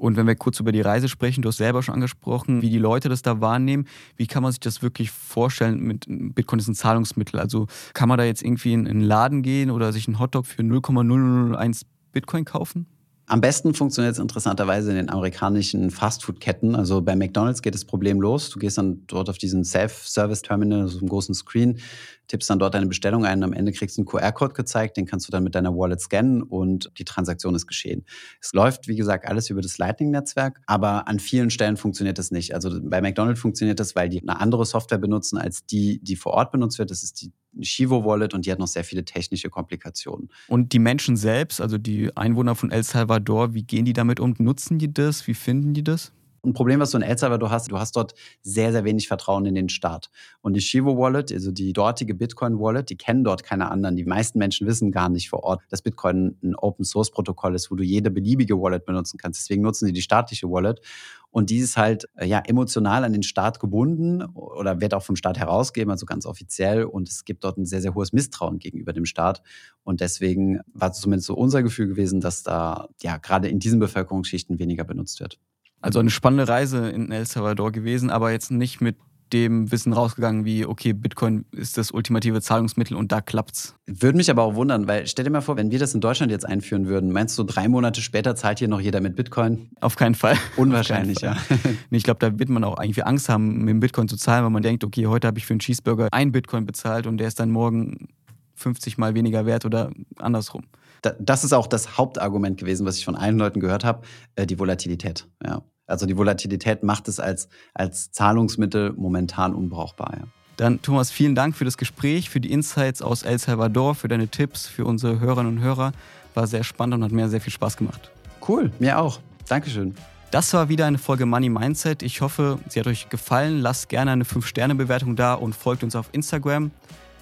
Und 0.02 0.18
wenn 0.18 0.26
wir 0.26 0.36
kurz 0.36 0.60
über 0.60 0.72
die 0.72 0.82
Reise 0.82 1.08
sprechen, 1.08 1.44
du 1.44 1.50
hast 1.50 1.58
selber 1.58 1.84
schon 1.84 1.94
angesprochen, 1.94 2.64
wie 2.64 2.72
die 2.72 2.80
Leute 2.80 3.08
das 3.08 3.22
da 3.22 3.40
wahrnehmen. 3.40 3.86
Wie 4.18 4.26
kann 4.26 4.42
man 4.42 4.52
sich 4.52 4.60
das 4.60 4.82
wirklich 4.82 5.12
vorstellen? 5.12 5.80
Mit 5.80 6.06
Bitcoin 6.08 6.58
ist 6.58 6.68
ein 6.68 6.74
Zahlungsmittel. 6.74 7.40
Also 7.40 7.68
kann 7.94 8.10
man 8.10 8.18
da 8.18 8.24
jetzt 8.24 8.42
irgendwie 8.42 8.74
in 8.74 8.88
einen 8.88 9.02
Laden 9.02 9.44
gehen 9.44 9.70
oder 9.70 9.94
sich 9.94 10.08
einen 10.08 10.18
Hotdog 10.18 10.48
für 10.48 10.64
0,001 10.64 11.86
Bitcoin 12.14 12.46
kaufen? 12.46 12.88
Am 13.32 13.40
besten 13.40 13.74
funktioniert 13.74 14.12
es 14.12 14.20
interessanterweise 14.20 14.90
in 14.90 14.98
den 14.98 15.10
amerikanischen 15.10 15.90
Fastfood-Ketten. 15.90 16.76
Also 16.76 17.02
bei 17.02 17.16
McDonald's 17.16 17.62
geht 17.62 17.74
das 17.74 17.86
Problem 17.86 18.20
los. 18.20 18.50
Du 18.50 18.60
gehst 18.60 18.78
dann 18.78 19.06
dort 19.08 19.30
auf 19.30 19.38
diesen 19.38 19.64
Self-Service-Terminal, 19.64 20.82
also 20.82 21.00
einen 21.00 21.08
großen 21.08 21.34
Screen, 21.34 21.80
tippst 22.28 22.50
dann 22.50 22.60
dort 22.60 22.74
deine 22.74 22.88
Bestellung 22.88 23.24
ein 23.24 23.38
und 23.38 23.46
am 23.46 23.54
Ende 23.54 23.72
kriegst 23.72 23.96
du 23.98 24.02
einen 24.02 24.06
QR-Code 24.06 24.54
gezeigt, 24.54 24.98
den 24.98 25.06
kannst 25.06 25.30
du 25.30 25.32
dann 25.32 25.46
mit 25.46 25.56
deiner 25.56 25.74
Wallet 25.74 26.02
scannen 26.02 26.44
und 26.44 26.92
die 26.98 27.06
Transaktion 27.06 27.56
ist 27.56 27.68
geschehen. 27.68 28.04
Es 28.42 28.52
läuft, 28.52 28.90
wie 28.90 28.98
gesagt, 28.98 29.26
alles 29.26 29.50
über 29.50 29.62
das 29.62 29.78
Lightning-Netzwerk, 29.78 30.60
aber 30.66 31.08
an 31.08 31.20
vielen 31.20 31.52
Stellen 31.52 31.78
funktioniert 31.78 32.18
das 32.18 32.32
nicht. 32.32 32.54
Also 32.54 32.82
bei 32.84 33.00
McDonald's 33.00 33.40
funktioniert 33.40 33.80
das, 33.80 33.96
weil 33.96 34.10
die 34.10 34.22
eine 34.22 34.42
andere 34.42 34.66
Software 34.66 34.98
benutzen 34.98 35.38
als 35.38 35.66
die, 35.66 36.04
die 36.04 36.18
vor 36.18 36.34
Ort 36.34 36.52
benutzt 36.52 36.80
wird. 36.80 36.92
Das 36.92 37.02
ist 37.02 37.22
die 37.22 37.32
Shivo 37.62 38.06
Wallet 38.06 38.34
und 38.34 38.46
die 38.46 38.52
hat 38.52 38.60
noch 38.60 38.68
sehr 38.68 38.84
viele 38.84 39.04
technische 39.04 39.50
Komplikationen. 39.50 40.30
Und 40.48 40.74
die 40.74 40.80
Menschen 40.80 41.18
selbst, 41.18 41.62
also 41.62 41.78
die 41.78 42.16
Einwohner 42.16 42.56
von 42.56 42.72
El 42.72 42.84
Salvador, 42.84 43.54
wie 43.54 43.64
gehen 43.64 43.86
die 43.86 43.94
damit 43.94 44.20
um? 44.20 44.36
Nutzen 44.38 44.80
die 44.80 44.94
das? 44.94 45.28
Wie 45.28 45.34
finden 45.34 45.74
die 45.74 45.84
das? 45.84 46.12
Ein 46.44 46.54
Problem, 46.54 46.80
was 46.80 46.90
du 46.90 46.98
in 46.98 47.04
El 47.04 47.20
Salvador 47.20 47.52
hast, 47.52 47.72
du 47.72 47.78
hast 47.78 47.96
dort 47.96 48.16
sehr, 48.42 48.72
sehr 48.72 48.84
wenig 48.84 49.08
Vertrauen 49.08 49.46
in 49.46 49.54
den 49.54 49.70
Staat. 49.70 50.10
Und 50.42 50.54
die 50.54 50.62
Shivo 50.62 50.98
Wallet, 50.98 51.32
also 51.32 51.52
die 51.52 51.72
dortige 51.72 52.16
Bitcoin 52.16 52.60
Wallet, 52.60 52.90
die 52.90 52.98
kennen 52.98 53.24
dort 53.24 53.44
keine 53.44 53.70
anderen. 53.70 53.96
Die 53.96 54.06
meisten 54.06 54.40
Menschen 54.40 54.66
wissen 54.66 54.92
gar 54.92 55.10
nicht 55.10 55.30
vor 55.30 55.44
Ort, 55.44 55.62
dass 55.70 55.84
Bitcoin 55.84 56.38
ein 56.42 56.56
Open 56.56 56.84
Source 56.84 57.12
Protokoll 57.12 57.54
ist, 57.54 57.70
wo 57.70 57.76
du 57.76 57.84
jede 57.84 58.10
beliebige 58.10 58.60
Wallet 58.60 58.86
benutzen 58.86 59.20
kannst. 59.20 59.40
Deswegen 59.42 59.62
nutzen 59.62 59.86
sie 59.86 59.94
die 59.94 60.02
staatliche 60.02 60.50
Wallet. 60.50 60.82
Und 61.30 61.52
die 61.52 61.60
ist 61.60 61.78
halt 61.78 62.06
äh, 62.16 62.26
ja 62.26 62.40
emotional 62.40 63.04
an 63.04 63.14
den 63.14 63.24
Staat 63.24 63.60
gebunden 63.60 64.24
oder 64.24 64.82
wird 64.82 64.96
auch 64.96 65.04
vom 65.04 65.16
Staat 65.16 65.38
herausgegeben, 65.38 65.92
also 65.92 66.08
ganz 66.08 66.26
offiziell. 66.26 66.86
Und 66.86 67.08
es 67.08 67.24
gibt 67.24 67.44
dort 67.44 67.60
ein 67.60 67.68
sehr, 67.68 67.82
sehr 67.82 67.94
hohes 67.94 68.14
Misstrauen 68.14 68.58
gegenüber 68.58 68.94
dem 68.94 69.06
Staat. 69.06 69.44
Und 69.84 70.02
deswegen 70.02 70.60
war 70.74 70.90
es 70.90 71.00
zumindest 71.00 71.28
so 71.28 71.36
unser 71.36 71.62
Gefühl 71.62 71.88
gewesen, 71.88 72.20
dass 72.20 72.42
da 72.42 72.88
ja 73.04 73.18
gerade 73.18 73.48
in 73.48 73.60
diesen 73.60 73.80
Bevölkerungsschichten 73.80 74.58
weniger 74.58 74.84
benutzt 74.84 75.20
wird. 75.20 75.40
Also 75.82 76.00
eine 76.00 76.10
spannende 76.10 76.48
Reise 76.48 76.90
in 76.90 77.12
El 77.12 77.26
Salvador 77.26 77.72
gewesen, 77.72 78.10
aber 78.10 78.32
jetzt 78.32 78.52
nicht 78.52 78.82
mit 78.82 78.96
dem 79.34 79.72
Wissen 79.72 79.94
rausgegangen, 79.94 80.46
wie, 80.46 80.66
okay, 80.66 80.94
Bitcoin 80.94 81.46
ist 81.52 81.78
das 81.78 81.92
ultimative 81.92 82.42
Zahlungsmittel 82.42 82.98
und 82.98 83.12
da 83.12 83.22
klappt's. 83.22 83.76
Würde 83.86 84.18
mich 84.18 84.30
aber 84.30 84.44
auch 84.44 84.56
wundern, 84.56 84.88
weil 84.88 85.08
stell 85.08 85.26
dir 85.26 85.32
mal 85.32 85.42
vor, 85.42 85.58
wenn 85.58 85.72
wir 85.72 85.80
das 85.80 85.94
in 85.94 86.02
Deutschland 86.02 86.32
jetzt 86.32 86.46
einführen 86.46 86.88
würden, 86.88 87.12
meinst 87.12 87.38
du, 87.38 87.44
drei 87.44 87.68
Monate 87.68 88.02
später 88.02 88.36
zahlt 88.36 88.60
hier 88.60 88.68
noch 88.68 88.82
jeder 88.82 89.02
mit 89.02 89.16
Bitcoin? 89.16 89.70
Auf 89.80 89.96
keinen 89.96 90.16
Fall. 90.16 90.38
Unwahrscheinlich, 90.58 91.22
keinen 91.22 91.36
Fall. 91.36 91.58
ja. 91.64 91.72
ich 91.92 92.04
glaube, 92.04 92.20
da 92.20 92.38
wird 92.38 92.50
man 92.50 92.64
auch 92.64 92.78
eigentlich 92.78 93.06
Angst 93.06 93.30
haben, 93.30 93.60
mit 93.60 93.70
dem 93.70 93.80
Bitcoin 93.80 94.08
zu 94.08 94.18
zahlen, 94.18 94.44
weil 94.44 94.52
man 94.52 94.64
denkt, 94.64 94.84
okay, 94.84 95.08
heute 95.08 95.28
habe 95.28 95.38
ich 95.38 95.46
für 95.46 95.54
einen 95.54 95.60
Cheeseburger 95.60 96.10
ein 96.12 96.32
Bitcoin 96.32 96.66
bezahlt 96.66 97.08
und 97.08 97.18
der 97.18 97.28
ist 97.28 97.40
dann 97.40 97.52
morgen 97.52 98.10
50 98.56 98.98
mal 98.98 99.14
weniger 99.16 99.46
wert 99.46 99.66
oder 99.66 99.92
andersrum. 100.18 100.64
Das 101.02 101.44
ist 101.44 101.54
auch 101.54 101.68
das 101.68 101.98
Hauptargument 101.98 102.60
gewesen, 102.60 102.86
was 102.86 102.98
ich 102.98 103.06
von 103.06 103.16
allen 103.16 103.38
Leuten 103.38 103.60
gehört 103.60 103.84
habe, 103.84 104.02
äh, 104.36 104.46
die 104.46 104.60
Volatilität. 104.60 105.28
Ja. 105.44 105.64
Also 105.88 106.06
die 106.06 106.16
Volatilität 106.16 106.84
macht 106.84 107.08
es 107.08 107.20
als, 107.20 107.50
als 107.74 108.12
Zahlungsmittel 108.12 108.94
momentan 108.94 109.54
unbrauchbar. 109.54 110.14
Ja. 110.20 110.28
Dann 110.58 110.82
Thomas, 110.82 111.12
vielen 111.12 111.36
Dank 111.36 111.56
für 111.56 111.66
das 111.66 111.78
Gespräch, 111.78 112.30
für 112.30 112.40
die 112.40 112.52
Insights 112.52 113.02
aus 113.02 113.24
El 113.24 113.40
Salvador, 113.40 113.96
für 113.96 114.08
deine 114.08 114.28
Tipps, 114.28 114.68
für 114.68 114.86
unsere 114.86 115.20
Hörerinnen 115.20 115.58
und 115.58 115.64
Hörer. 115.64 115.92
War 116.34 116.48
sehr 116.48 116.64
spannend 116.64 116.96
und 116.96 117.04
hat 117.04 117.12
mir 117.12 117.28
sehr 117.30 117.42
viel 117.42 117.52
Spaß 117.52 117.78
gemacht. 117.78 118.12
Cool, 118.48 118.72
mir 118.80 119.00
auch. 119.00 119.20
Dankeschön. 119.48 119.96
Das 120.32 120.54
war 120.54 120.70
wieder 120.70 120.86
eine 120.86 120.98
Folge 120.98 121.26
Money 121.26 121.50
Mindset. 121.50 122.04
Ich 122.04 122.22
hoffe, 122.22 122.60
sie 122.70 122.80
hat 122.80 122.88
euch 122.88 123.10
gefallen. 123.10 123.60
Lasst 123.60 123.90
gerne 123.90 124.12
eine 124.12 124.24
5-Sterne-Bewertung 124.24 125.18
da 125.18 125.34
und 125.34 125.56
folgt 125.56 125.84
uns 125.84 125.96
auf 125.96 126.08
Instagram. 126.14 126.72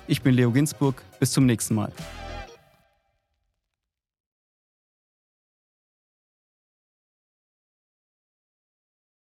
Ich 0.08 0.22
bin 0.22 0.36
Leo 0.36 0.52
Ginsburg. 0.52 1.02
Bis 1.20 1.32
zum 1.32 1.48
nächsten 1.48 1.74
Mal. 1.74 1.92